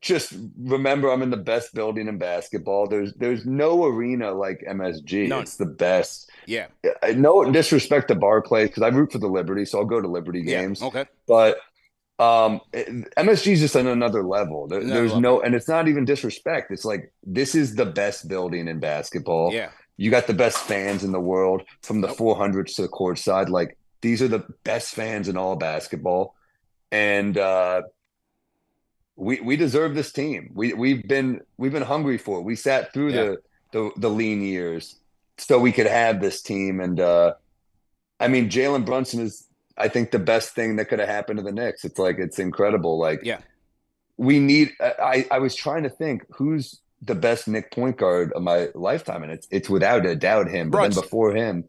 [0.00, 2.88] just remember I'm in the best building in basketball.
[2.88, 5.28] There's there's no arena like MSG.
[5.28, 5.42] None.
[5.42, 6.28] It's the best.
[6.46, 6.66] Yeah.
[7.14, 10.42] No disrespect to Barclays because I root for the Liberty, so I'll go to Liberty
[10.44, 10.62] Yeah.
[10.62, 10.82] games.
[10.82, 11.06] Okay.
[11.26, 11.58] But
[12.18, 14.68] um MSG is just on another level.
[14.68, 15.20] There- Another there's level.
[15.22, 16.70] no and it's not even disrespect.
[16.70, 19.52] It's like this is the best building in basketball.
[19.52, 19.70] Yeah.
[19.96, 23.48] You got the best fans in the world from the 400s to the court side.
[23.48, 26.34] Like these are the best fans in all basketball,
[26.90, 27.82] and uh,
[29.16, 30.50] we we deserve this team.
[30.54, 32.42] We we've been we've been hungry for it.
[32.42, 33.22] We sat through Yeah.
[33.22, 33.36] the,
[33.72, 34.96] the the lean years
[35.38, 36.80] so we could have this team.
[36.80, 37.34] And uh,
[38.20, 41.42] I mean, Jalen Brunson is I think the best thing that could have happened to
[41.42, 41.84] the Knicks.
[41.84, 42.98] It's like it's incredible.
[42.98, 43.38] Like Yeah.
[44.16, 44.72] we need.
[44.80, 49.22] I I was trying to think who's the best Knick point guard of my lifetime,
[49.22, 50.70] and it's it's without a doubt him.
[50.70, 51.00] But Brunson.
[51.00, 51.64] then before him,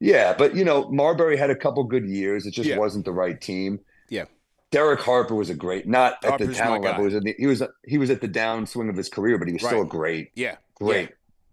[0.00, 0.34] yeah.
[0.36, 2.46] But you know, Marbury had a couple good years.
[2.46, 2.78] It just Yeah.
[2.78, 3.80] wasn't the right team.
[4.08, 4.24] Yeah.
[4.72, 7.02] Derek Harper was a great, not at the talent level.
[7.02, 9.46] He was, at the, he was he was at the downswing of his career, but
[9.46, 9.90] he was still a Right.
[9.90, 10.56] great, Yeah.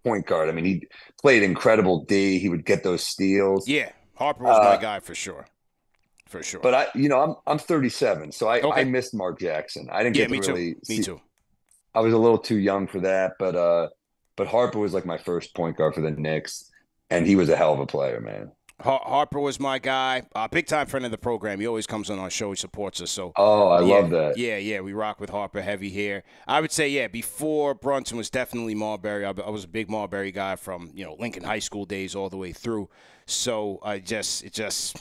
[0.04, 0.50] Point guard.
[0.50, 0.88] I mean, he
[1.22, 2.40] played incredible D.
[2.40, 3.68] He would get those steals.
[3.68, 3.92] Yeah.
[4.16, 5.48] Harper was my Uh, guy for sure.
[6.28, 6.60] For sure.
[6.62, 8.82] But I, you know, I'm I'm 37, so I Okay.
[8.82, 9.90] I missed Mark Jackson.
[9.92, 10.54] I didn't yeah, get me to too.
[10.54, 11.22] really Me see- too.
[11.96, 13.90] I was a little too young for that, but uh,
[14.36, 16.72] but Harper was like my first point guard for the Knicks,
[17.12, 18.52] and he was a hell of a player, man.
[18.84, 21.60] Harper was my guy, uh, big time friend of the program.
[21.60, 22.52] He always comes on our show.
[22.52, 23.12] He supports us.
[23.12, 24.38] So oh, I yeah, love that.
[24.38, 26.24] Yeah, yeah, we rock with Harper heavy here.
[26.48, 27.08] I would say yeah.
[27.08, 29.26] Before Brunson was definitely Marbury.
[29.26, 32.30] I, I was a big Marbury guy from you know Lincoln High School days all
[32.30, 32.90] the way through.
[33.26, 34.98] So I just it just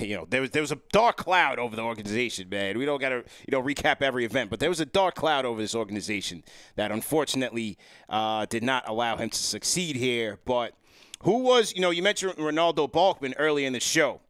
[0.00, 2.78] you know, there was there was a dark cloud over the organization, man.
[2.78, 5.44] We don't got to you know recap every event, but there was a dark cloud
[5.44, 6.42] over this organization
[6.74, 7.78] that unfortunately
[8.08, 10.38] uh, did not allow him to succeed here.
[10.44, 10.74] But
[11.20, 14.20] who was you know you mentioned Renaldo Balkman early in the show.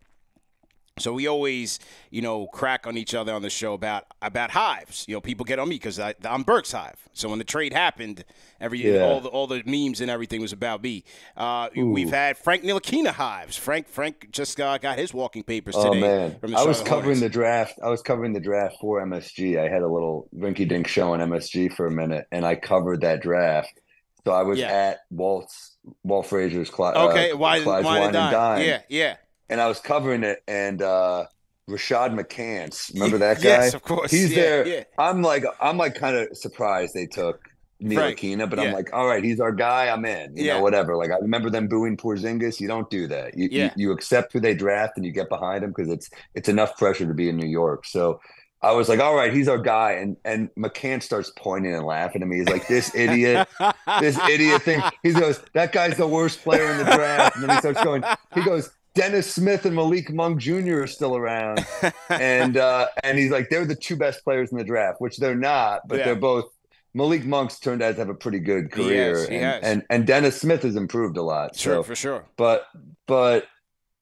[0.98, 1.78] So we always,
[2.10, 5.04] you know, crack on each other on the show about about hives.
[5.06, 6.96] You know, people get on me because I'm Burke's hive.
[7.12, 8.24] So when the trade happened,
[8.62, 9.02] every yeah.
[9.02, 11.04] all the all the memes and everything was about me.
[11.36, 13.58] Uh, we've had Frank Ntilikina hives.
[13.58, 16.32] Frank Frank just uh, got his walking papers oh, today.
[16.42, 17.20] Oh man, I was covering Hornets.
[17.20, 17.78] the draft.
[17.84, 19.58] I was covering the draft for MSG.
[19.58, 23.02] I had a little rinky dink show on MSG for a minute, and I covered
[23.02, 23.80] that draft.
[24.24, 24.72] So I was yeah.
[24.72, 28.32] at Walt's Walt Frazier's Cl- okay, uh, wine, wine, wine and dine.
[28.32, 28.66] dine.
[28.66, 29.16] Yeah, yeah
[29.48, 31.26] and I was covering it, and uh,
[31.68, 33.48] Rashad McCants, remember that guy?
[33.48, 34.10] Yes, of course.
[34.10, 34.66] He's yeah, there.
[34.66, 34.84] Yeah.
[34.98, 37.48] I'm like, I'm like kind of surprised they took
[37.82, 38.66] Ntilikina, but yeah.
[38.66, 39.88] I'm like, all right, he's our guy.
[39.88, 40.36] I'm in.
[40.36, 40.54] You yeah.
[40.54, 40.96] know, whatever.
[40.96, 42.60] Like I remember them booing Porzingis.
[42.60, 43.36] You don't do that.
[43.36, 43.64] You, yeah.
[43.76, 46.76] you, you accept who they draft and you get behind him because it's it's enough
[46.76, 47.86] pressure to be in New York.
[47.86, 48.20] So
[48.62, 49.92] I was like, all right, he's our guy.
[49.92, 52.38] And and McCann starts pointing and laughing at me.
[52.38, 53.48] He's like, this idiot,
[54.00, 54.82] this idiot thing.
[55.02, 57.36] He goes, that guy's the worst player in the draft.
[57.36, 58.02] And then he starts going,
[58.34, 60.82] he goes, Dennis Smith and Malik Monk Jr.
[60.82, 61.64] are still around,
[62.08, 65.36] and uh, and he's like they're the two best players in the draft, which they're
[65.36, 66.06] not, but yeah.
[66.06, 66.46] they're both.
[66.94, 69.62] Malik Monk's turned out to have a pretty good career, he has, he and, has.
[69.62, 71.54] and and Dennis Smith has improved a lot.
[71.54, 72.24] Sure, so, for sure.
[72.38, 72.66] But
[73.06, 73.46] but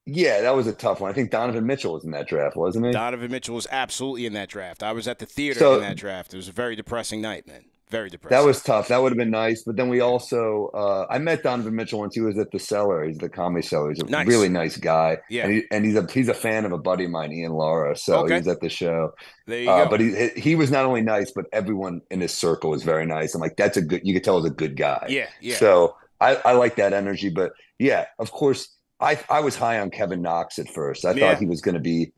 [0.07, 1.11] yeah, that was a tough one.
[1.11, 2.93] I think Donovan Mitchell was in that draft, wasn't he?
[2.93, 4.83] Donovan Mitchell was absolutely in that draft.
[4.83, 6.35] I was at the theater so, in that draft.
[6.35, 7.65] It was a very depressing night, man.
[7.91, 8.37] Very depressing.
[8.37, 8.89] That was tough.
[8.89, 9.63] That would have been nice.
[9.63, 13.05] But then we also, uh, I met Donovan Mitchell once he was at the cellar.
[13.05, 13.91] He's the comedy cellar.
[13.91, 14.27] He's a nice.
[14.27, 15.19] really nice guy.
[15.31, 15.45] Yeah.
[15.45, 17.97] And, he, and, he's a he's a fan of a buddy of mine, Ian Lara.
[17.97, 18.39] So okay.
[18.39, 19.13] was at the show.
[19.47, 19.91] There you uh, go.
[19.91, 23.35] But he he was not only nice, but everyone in his circle was very nice.
[23.35, 24.01] I'm like, that's a good.
[24.03, 25.07] You could tell he's a good guy.
[25.09, 25.29] Yeah.
[25.41, 25.57] Yeah.
[25.57, 27.29] So I, I like that energy.
[27.29, 31.05] But yeah, of course, I I was high on Kevin Knox at first.
[31.05, 31.31] I yeah.
[31.31, 32.13] thought he was going to be.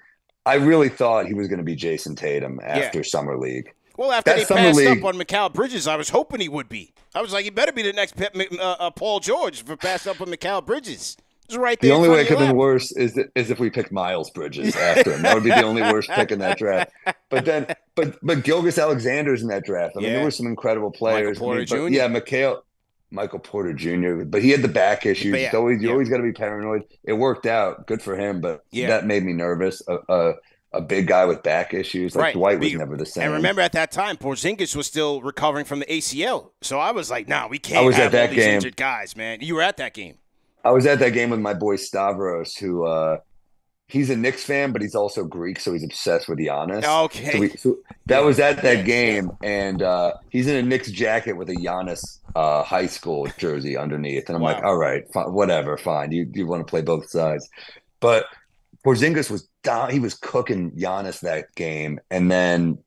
[0.44, 3.04] I really thought he was going to be Jayson Tatum after yeah.
[3.04, 3.72] summer league.
[3.96, 6.68] Well, after that they passed league, up on Mikal Bridges, I was hoping he would
[6.68, 6.92] be.
[7.14, 10.20] I was like, he better be the next uh, uh, Paul George for pass up
[10.20, 11.16] on Mikal Bridges.
[11.46, 11.90] It's right there.
[11.90, 14.74] The only way it could have been worse is is if we picked Miles Bridges
[14.74, 15.22] after him.
[15.22, 16.92] That would be the only worst pick in that draft.
[17.28, 19.94] But then, but but Gilgeous-Alexander's in that draft.
[19.96, 21.40] I mean, there were some incredible players.
[21.40, 21.88] I mean, Jr.
[21.88, 22.62] Yeah, Mikal,
[23.10, 24.24] Michael Porter Jr.
[24.24, 25.34] But he had the back issues.
[25.34, 25.92] Yeah, always you yeah.
[25.92, 26.82] always got to be paranoid.
[27.04, 28.40] It worked out, good for him.
[28.40, 28.88] But yeah.
[28.88, 29.82] that made me nervous.
[29.86, 30.32] Uh, uh,
[30.72, 32.14] a big guy with back issues.
[32.14, 32.34] Like right.
[32.34, 33.24] Dwight was Be, never the same.
[33.24, 36.50] And remember at that time, Porzingis was still recovering from the ACL.
[36.60, 38.54] So I was like, nah, we can't I was have at that all these game.
[38.56, 39.40] injured guys, man.
[39.40, 40.18] You were at that game.
[40.64, 43.18] I was at that game with my boy Stavros, who uh
[43.88, 46.84] he's a Knicks fan, but he's also Greek, so he's obsessed with Giannis.
[47.04, 47.32] Okay.
[47.32, 47.76] So, we, so
[48.06, 52.20] that was at that game, and uh he's in a Knicks jacket with a Giannis
[52.34, 54.28] uh, high school jersey underneath.
[54.28, 54.54] And I'm wow.
[54.54, 56.12] like, all right, fine, whatever, fine.
[56.12, 57.48] You you want to play both sides.
[58.00, 58.26] But
[58.84, 59.90] Porzingis was down.
[59.90, 62.78] He was cooking Giannis that game, and then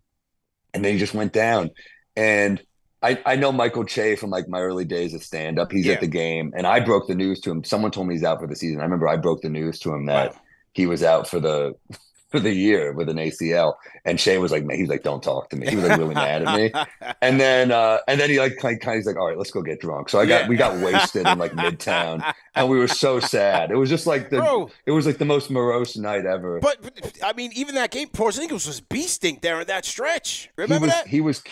[0.73, 1.71] and then he just went down.
[2.15, 2.61] And
[3.01, 5.71] I, I know Michael Che from like my early days of stand up.
[5.71, 5.93] He's yeah.
[5.93, 7.63] at the game, and I broke the news to him.
[7.63, 8.81] Someone told me he's out for the season.
[8.81, 10.41] I remember I broke the news to him that wow.
[10.73, 11.75] He was out for the
[12.29, 13.73] for the year with an ACL.
[14.05, 15.67] And Shane was like, man, he was like, don't talk to me.
[15.67, 16.71] He was like really mad at me.
[17.21, 19.61] And then, uh, and then he like kind of, he's like, all right, let's go
[19.61, 20.09] get drunk.
[20.09, 20.47] So I got, yeah.
[20.47, 22.23] we got wasted in like Midtown,
[22.55, 23.71] and we were so sad.
[23.71, 26.59] It was just like the, Bro, it was like the most morose night ever.
[26.59, 30.49] But, but I mean, even that game, Porzingis was beasting there in that stretch.
[30.55, 31.07] Remember he was, that?
[31.07, 31.43] He was,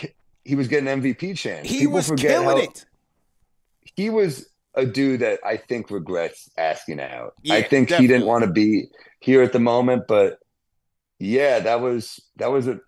[0.45, 1.68] he was getting MVP chance.
[1.68, 2.86] He People was killing how, it.
[3.95, 4.47] He was
[4.78, 7.34] a dude that I think regrets asking out.
[7.41, 8.03] Yeah, I think definitely.
[8.03, 8.88] he didn't want to be
[9.19, 10.39] here at the moment, but
[11.19, 12.80] yeah, that was that was a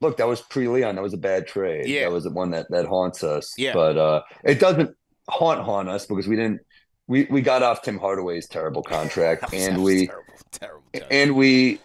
[0.00, 0.16] look.
[0.16, 0.96] That was pre Leon.
[0.96, 1.86] That was a bad trade.
[1.86, 3.52] Yeah, that was the one that that haunts us.
[3.58, 4.96] Yeah, but uh, it doesn't
[5.28, 6.62] haunt haunt us because we didn't.
[7.06, 11.08] We we got off Tim Hardaway's terrible contract, and we terrible, terrible, terrible.
[11.14, 11.78] and we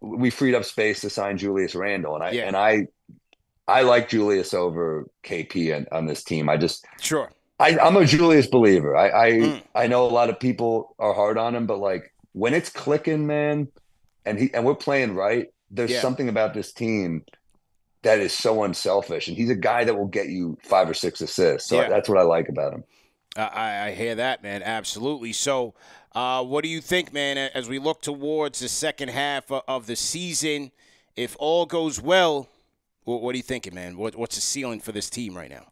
[0.00, 2.44] we freed up space to sign Julius Randle, and I yeah.
[2.44, 2.86] and I
[3.66, 6.48] I like Julius over KP on, on this team.
[6.48, 7.32] I just sure.
[7.60, 8.96] I, I'm a Julius believer.
[8.96, 9.62] I I, mm.
[9.74, 13.26] I know a lot of people are hard on him, but like when it's clicking,
[13.26, 13.68] man,
[14.24, 15.46] and he and we're playing right.
[15.70, 16.00] There's yeah.
[16.00, 17.24] something about this team
[18.02, 21.20] that is so unselfish, and he's a guy that will get you five or six
[21.20, 21.68] assists.
[21.68, 21.88] So yeah.
[21.88, 22.84] that's what I like about him.
[23.36, 24.62] I, I hear that, man.
[24.62, 25.32] Absolutely.
[25.32, 25.74] So,
[26.14, 27.36] uh, what do you think, man?
[27.54, 30.72] As we look towards the second half of the season,
[31.16, 32.48] if all goes well,
[33.04, 33.96] what, what are you thinking, man?
[33.96, 35.66] What, what's the ceiling for this team right now?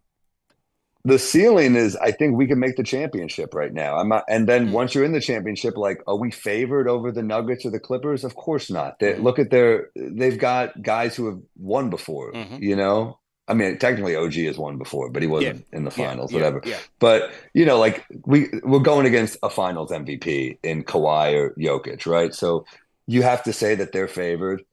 [1.07, 3.97] The ceiling is I think we can make the championship right now.
[3.97, 4.73] I'm not, and then Mm.
[4.73, 8.25] once you're in the championship, like, are we favored over the Nuggets or the Clippers?
[8.25, 8.99] Of course not.
[8.99, 9.23] They, Mhm.
[9.23, 12.33] Look at their, they've got guys who have won before.
[12.33, 12.61] Mhm.
[12.61, 16.33] You know, I mean, technically OG has won before, but he wasn't in the finals,
[16.33, 16.61] yeah, whatever.
[16.65, 16.79] Yeah.
[16.99, 22.05] But you know, like we we're going against a Finals MVP in Kawhi or Jokic,
[22.07, 22.35] right?
[22.35, 22.65] So
[23.07, 24.65] you have to say that they're favored.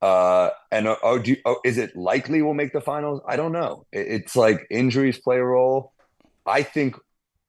[0.00, 3.20] Uh, and are, are, do you, oh, is it likely we'll make the finals?
[3.26, 3.84] I don't know.
[3.92, 5.92] It's like injuries play a role.
[6.46, 6.96] I think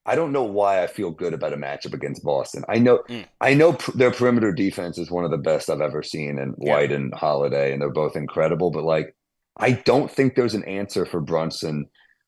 [0.05, 2.63] I don't know why I feel good about a matchup against Boston.
[2.67, 3.25] I know Mm.
[3.39, 6.55] I know pr- their perimeter defense is one of the best I've ever seen, and
[6.59, 6.73] Yeah.
[6.73, 8.71] White and Holiday, and they're both incredible.
[8.71, 9.15] But like,
[9.57, 11.85] I don't think there's an answer for Brunson.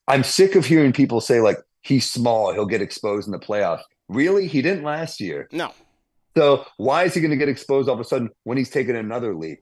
[0.08, 3.82] I'm sick of hearing people say like he's small, he'll get exposed in the playoffs.
[4.08, 5.48] Really, he didn't last year.
[5.52, 5.72] No.
[6.38, 8.96] So why is he going to get exposed all of a sudden when he's taken
[8.96, 9.60] another leap?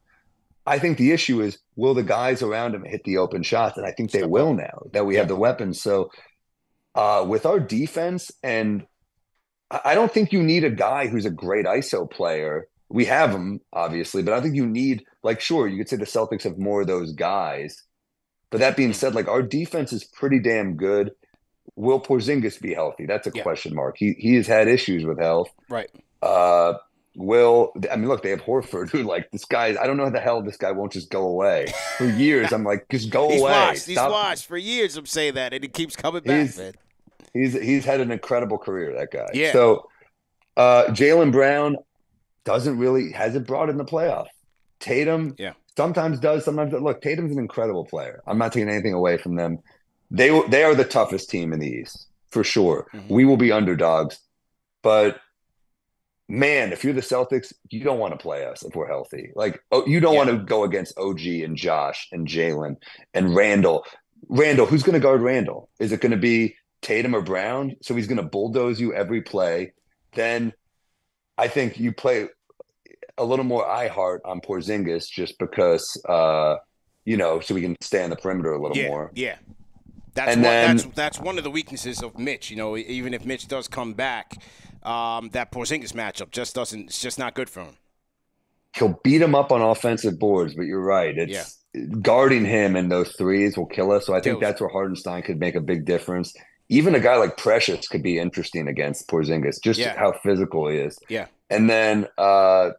[0.70, 3.86] I think the issue is will the guys around him hit the open shots, and
[3.86, 5.82] I think they will now that we have the weapons.
[5.82, 6.12] So
[6.96, 8.86] uh, with our defense, and
[9.72, 12.68] I don't think you need a guy who's a great ISO player.
[12.90, 16.06] We have them obviously, but I think you need like sure you could say the
[16.06, 17.84] Celtics have more of those guys.
[18.52, 21.12] But that being said, like our defense is pretty damn good.
[21.76, 23.06] Will Porzingis be healthy?
[23.06, 23.44] That's a Yeah.
[23.44, 23.96] question mark.
[23.98, 25.50] He he has had issues with health.
[25.70, 25.90] Right.
[26.22, 26.74] Uh,
[27.20, 28.08] will I mean?
[28.08, 29.76] Look, they have Horford, who like this guy.
[29.80, 31.68] I don't know how the hell this guy won't just go away
[31.98, 32.52] for years.
[32.52, 33.34] I'm like, just go away.
[33.34, 33.52] He's away.
[33.52, 33.86] watched.
[33.86, 34.98] He's watched for years.
[34.98, 36.74] I'm saying that, and he keeps coming back, He's- man.
[37.34, 38.96] He's he's had an incredible career.
[38.98, 39.28] That guy.
[39.36, 39.52] Yeah.
[39.52, 39.88] So,
[40.58, 41.78] uh, Jaylen Brown
[42.44, 44.26] doesn't really hasn't brought in the playoff.
[44.80, 45.54] Tatum, Yeah.
[45.78, 47.02] sometimes does, sometimes look.
[47.04, 48.24] Tatum's an incredible player.
[48.26, 49.60] I'm not taking anything away from them.
[50.10, 52.88] They they are the toughest team in the East for sure.
[52.96, 53.10] Mhm.
[53.10, 54.18] We will be underdogs,
[54.82, 55.20] but
[56.30, 59.32] man, if you're the Celtics, you don't want to play us if we're healthy.
[59.36, 60.26] Like, oh, you don't Yeah.
[60.26, 62.76] want to go against OG and Josh and Jalen
[63.14, 63.84] and Randle.
[64.30, 65.70] Randle, who's going to guard Randle?
[65.80, 67.76] Is it going to be Tatum or Brown?
[67.82, 69.74] So he's going to bulldoze you every play.
[70.14, 70.54] Then
[71.38, 72.28] I think you play
[73.18, 76.58] a little more I-Hart on Porzingis just because, uh,
[77.06, 79.12] you know, so we can stay on the perimeter a little yeah, more.
[79.16, 79.38] yeah.
[80.20, 82.50] That's And one, then- that's that's one of the weaknesses of Mitch.
[82.52, 84.36] You know, even if Mitch does come back,
[84.84, 86.88] um, that Porzingis matchup just doesn't.
[86.88, 87.78] It's just not good for him.
[88.76, 91.18] He'll beat him up on offensive boards, but you're right.
[91.18, 91.46] It's yeah
[92.02, 94.04] guarding him and those threes will kill us.
[94.08, 96.34] So I think that's where Hartenstein could make a big difference.
[96.68, 99.96] Even a guy like Precious could be interesting against Porzingis, just Yeah.
[99.96, 100.98] how physical he is.
[101.10, 101.28] Yeah.
[101.52, 102.72] And then uh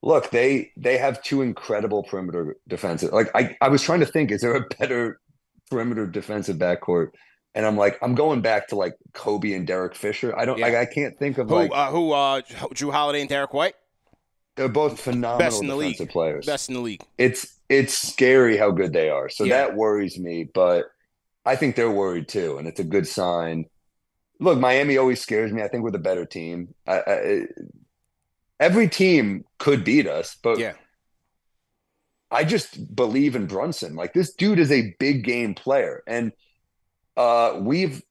[0.00, 3.12] look, they they have two incredible perimeter defenses.
[3.12, 5.20] Like I, I was trying to think, is there a better
[5.68, 7.08] perimeter defensive backcourt?
[7.54, 10.36] And I'm like, I'm going back to like Kobe and Derek Fisher.
[10.38, 10.66] I don't Yeah.
[10.66, 11.54] like I can't think of Who?
[11.54, 12.12] like uh, who?
[12.12, 12.40] Uh,
[12.74, 13.74] Jrue Holiday and Derek White,
[14.56, 16.10] they're both phenomenal best in the defensive league.
[16.10, 16.46] players.
[16.46, 17.02] best in the league.
[17.16, 19.28] it's it's scary how good they are.
[19.28, 19.58] So Yeah.
[19.66, 20.86] that worries me, but
[21.44, 23.64] I think they're worried too, and it's a good sign.
[24.40, 25.62] Look, Miami always scares me.
[25.62, 26.74] I think we're the better team.
[26.86, 27.40] I, I,
[28.60, 30.74] every team could beat us, but Yeah.
[32.30, 33.94] I just believe in Brunson.
[33.94, 36.32] Like this dude is a big game player, and
[37.16, 38.02] uh, we've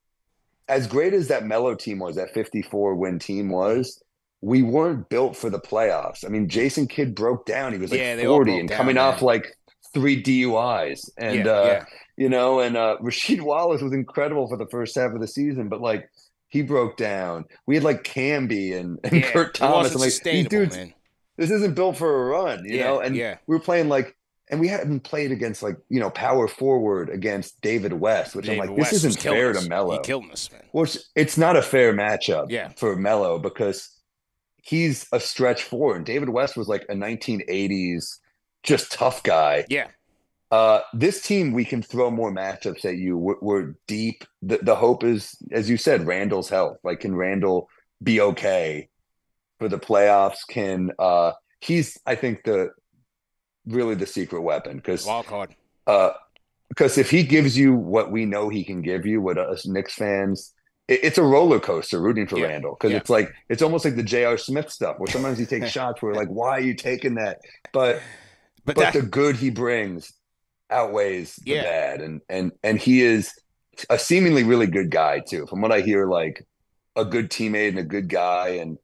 [0.68, 4.02] as great as that Melo team was, that 54 win team was.
[4.42, 6.24] We weren't built for the playoffs.
[6.24, 7.74] I mean, Jason Kidd broke down.
[7.74, 9.26] He was like Yeah, 40 broke and down, coming off man.
[9.26, 9.58] like
[9.94, 11.10] three DUIs.
[11.18, 11.86] And yeah, uh, yeah.
[12.18, 15.70] you know, and uh Rasheed Wallace was incredible for the first half of the season,
[15.70, 16.10] but like
[16.50, 17.46] he broke down.
[17.66, 19.24] We had like Camby and, and.
[19.24, 19.94] Kurt Thomas.
[19.94, 20.94] I'm like, these dudes, man.
[21.38, 23.00] This isn't built for a run, you Yeah, know?
[23.00, 23.38] And yeah.
[23.48, 24.16] we were playing like
[24.50, 28.62] and we hadn't played against like, you know, power forward against David West, which David
[28.62, 29.64] I'm like, this West was isn't fair us.
[29.64, 29.92] to Melo.
[29.94, 30.64] He killed us, man.
[30.74, 32.70] It's, it's not a fair matchup Yeah.
[32.78, 33.90] for Melo because
[34.64, 35.96] he's a stretch four.
[35.98, 38.20] And David West was like a 1980s
[38.64, 39.66] just tough guy.
[39.70, 39.88] Yeah,
[40.52, 43.18] Uh, this team, we can throw more matchups at you.
[43.18, 44.24] We're, we're deep.
[44.42, 46.78] The, the hope is, as you said, Randle's health.
[46.84, 47.70] Like, can Randle
[48.02, 48.88] be okay
[49.60, 50.40] for the playoffs?
[50.50, 51.32] Can uh,
[51.62, 51.98] he's?
[52.06, 52.70] I think the
[53.66, 55.56] really the secret weapon because wild card.
[55.88, 56.12] uh,
[56.70, 59.94] because if he gives you what we know he can give you, what us Knicks
[59.96, 60.54] fans,
[60.88, 62.98] it, it's a roller coaster rooting for Yeah, Randle because yeah.
[62.98, 64.38] it's like it's almost like the J.R.
[64.38, 67.40] Smith stuff where sometimes he takes shots where like, why are you taking that?
[67.74, 68.02] But
[68.66, 70.12] But, but that, the good he brings
[70.70, 71.64] outweighs the Yeah.
[71.64, 73.32] bad and and and he is
[73.90, 76.46] a seemingly really good guy too from what i hear like
[76.98, 78.78] a good teammate and a good guy and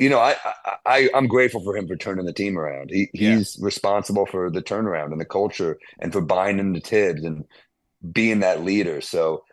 [0.00, 0.34] you know i
[0.64, 3.36] i, I i'm grateful for him for turning the team around he Yeah.
[3.36, 7.44] he's responsible for the turnaround and the culture and for buying into thibs and
[8.10, 9.44] being that leader so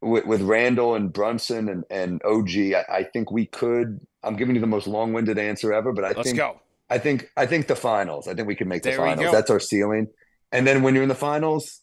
[0.00, 4.54] with, with randle and brunson and and og I, I think we could i'm giving
[4.54, 6.60] you the most long-winded answer ever but i let's think go.
[6.92, 8.26] I think I think the finals.
[8.26, 9.30] I think we can make the There finals.
[9.30, 10.08] That's our ceiling.
[10.50, 11.82] And then when you're in the finals,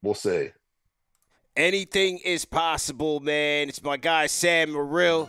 [0.00, 0.50] we'll see.
[1.56, 3.68] Anything is possible, man.
[3.68, 5.28] It's my guy Sam Morril.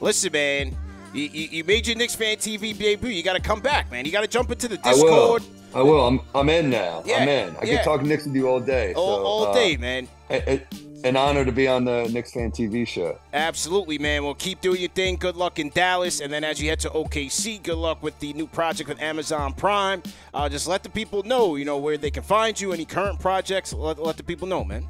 [0.00, 0.76] Listen, man,
[1.12, 3.10] you, you, you made your Knicks fan TV debut.
[3.10, 4.04] You got to come back, man.
[4.04, 5.42] You got to jump into the Discord.
[5.74, 5.80] I will.
[5.80, 6.06] I will.
[6.06, 7.02] I'm, I'm in now.
[7.04, 7.56] Yeah, I'm in.
[7.56, 7.76] I yeah.
[7.76, 8.92] can talk Knicks with you all day.
[8.94, 10.08] All, so, all day, uh, man.
[10.30, 10.66] It, it,
[11.04, 13.18] an honor to be on the Knicks fan TV show.
[13.32, 14.24] Absolutely, man.
[14.24, 15.16] Well, keep doing your thing.
[15.16, 18.32] Good luck in Dallas, and then as you head to OKC, good luck with the
[18.34, 20.02] new project with Amazon Prime.
[20.32, 22.72] Uh, just let the people know, you know, where they can find you.
[22.72, 24.86] Any current projects, let, let the people know, man.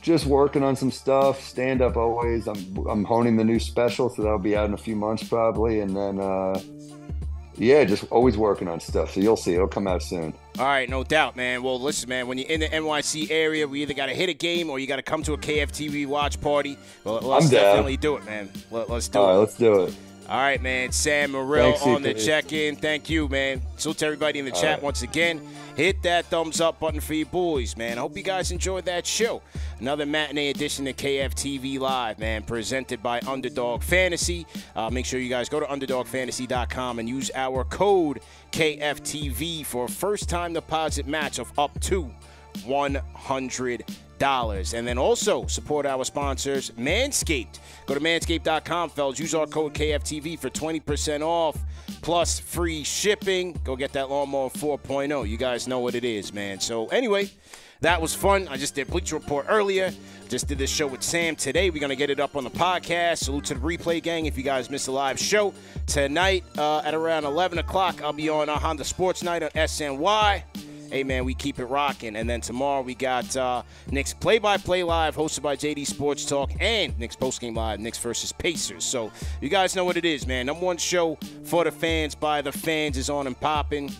[0.00, 1.42] Just working on some stuff.
[1.42, 2.46] Stand up always.
[2.48, 5.80] I'm I'm honing the new special, so that'll be out in a few months probably,
[5.80, 6.18] and then.
[6.20, 6.60] uh
[7.56, 9.12] yeah, just always working on stuff.
[9.12, 9.54] So you'll see.
[9.54, 10.32] It'll come out soon.
[10.58, 11.62] All right, no doubt, man.
[11.62, 14.34] Well, listen, man, when you're in the NYC area, we either got to hit a
[14.34, 16.78] game or you got to come to a KFTV watch party.
[17.04, 18.50] Well, let's definitely do it, man.
[18.70, 19.28] Let, us do All it.
[19.28, 19.94] All right, let's do it.
[20.28, 20.92] All right, man.
[20.92, 22.76] Sam Morril Thanks, on the check-in.
[22.76, 23.60] Thank you, man.
[23.76, 24.82] So to everybody in the All chat right.
[24.82, 25.46] once again.
[25.76, 27.96] Hit that thumbs up button for you boys, man.
[27.96, 29.40] I hope you guys enjoyed that show.
[29.80, 34.46] Another matinee edition of KFTV Live, man, presented by Underdog Fantasy.
[34.76, 38.20] Uh, make sure you guys go to UnderdogFantasy.com and use our code
[38.50, 42.12] KFTV for a first-time deposit match of up to
[42.66, 43.84] 100
[44.22, 44.72] dollars.
[44.72, 47.58] And then also support our sponsors, Manscaped.
[47.86, 49.18] Go to manscaped.com, fellas.
[49.18, 51.58] Use our code KFTV for 20% off
[52.02, 53.58] plus free shipping.
[53.64, 55.28] Go get that lawnmower 4.0.
[55.28, 56.60] You guys know what it is, man.
[56.60, 57.32] So anyway,
[57.80, 58.46] that was fun.
[58.46, 59.92] I just did Bleacher Report earlier.
[60.28, 61.70] Just did this show with Sam today.
[61.70, 63.24] We're going to get it up on the podcast.
[63.24, 65.52] Salute to the replay gang if you guys missed the live show.
[65.88, 70.44] Tonight uh, at around 11 o'clock, I'll be on uh, Honda Sports Night on SNY
[70.92, 72.16] hey man, we keep it rocking.
[72.16, 76.26] And then tomorrow we got uh, Knicks play by play live hosted by JD Sports
[76.26, 78.84] Talk and Knicks postgame live, Knicks versus Pacers.
[78.84, 80.46] So you guys know what it is, man.
[80.46, 83.90] Number one show for the fans by the fans is on and popping.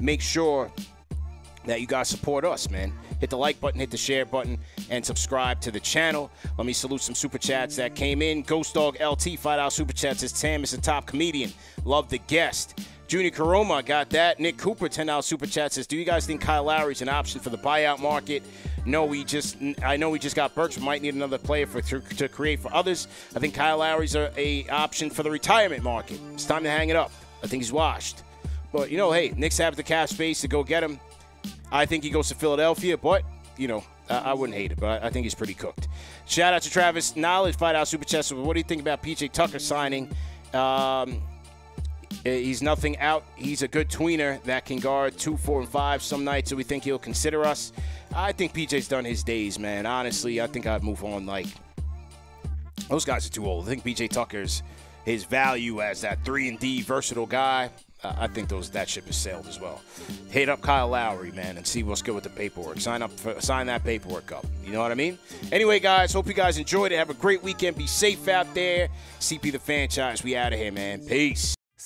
[0.00, 0.72] Make sure
[1.66, 2.94] that you guys support us, man.
[3.20, 6.30] Hit the like button, hit the share button, and subscribe to the channel.
[6.56, 8.42] Let me salute some super chats that came in.
[8.42, 10.20] Ghost Dog LT, five out super chats.
[10.20, 11.52] Says Tam is a top comedian.
[11.84, 12.80] Love the guest.
[13.08, 14.38] Junior Karoma got that.
[14.38, 17.48] Nick Cooper, $10 super chat says, Do you guys think Kyle Lowry's an option for
[17.48, 18.42] the buyout market?
[18.84, 20.78] No, we just I know we just got Burks.
[20.78, 23.08] Might need another player for to, to create for others.
[23.34, 26.20] I think Kyle Lowry's a, a option for the retirement market.
[26.34, 27.10] It's time to hang it up.
[27.42, 28.22] I think he's washed.
[28.72, 31.00] But you know, hey, Knicks have the cap space to go get him.
[31.72, 33.24] I think he goes to Philadelphia, but
[33.56, 35.88] you know, I, wouldn't hate it, but I, think he's pretty cooked.
[36.26, 38.26] Shout out to Travis Knowledge, five out super chat.
[38.30, 40.08] What do you think about PJ Tucker signing?
[40.54, 41.20] Um,
[42.24, 43.24] he's nothing out.
[43.36, 46.62] He's a good tweener that can guard two, four, and five some nights, so we
[46.62, 47.72] think he'll consider us.
[48.14, 49.86] I think PJ's done his days, man.
[49.86, 51.26] Honestly, I think I'd move on.
[51.26, 51.46] Like,
[52.88, 53.66] those guys are too old.
[53.66, 54.62] I think PJ Tucker's
[55.04, 57.70] his value as that three and D versatile guy.
[58.04, 59.80] Uh, I think those that ship has sailed as well.
[60.30, 62.80] Hit up Kyle Lowry, man, and see what's good with the paperwork.
[62.80, 64.46] Sign up, for, sign that paperwork up.
[64.64, 65.18] You know what I mean?
[65.50, 66.96] Anyway, guys, hope you guys enjoyed it.
[66.96, 67.76] Have a great weekend.
[67.76, 68.88] Be safe out there.
[69.18, 70.22] CP the franchise.
[70.22, 71.00] We out of here, man.
[71.00, 71.57] Peace.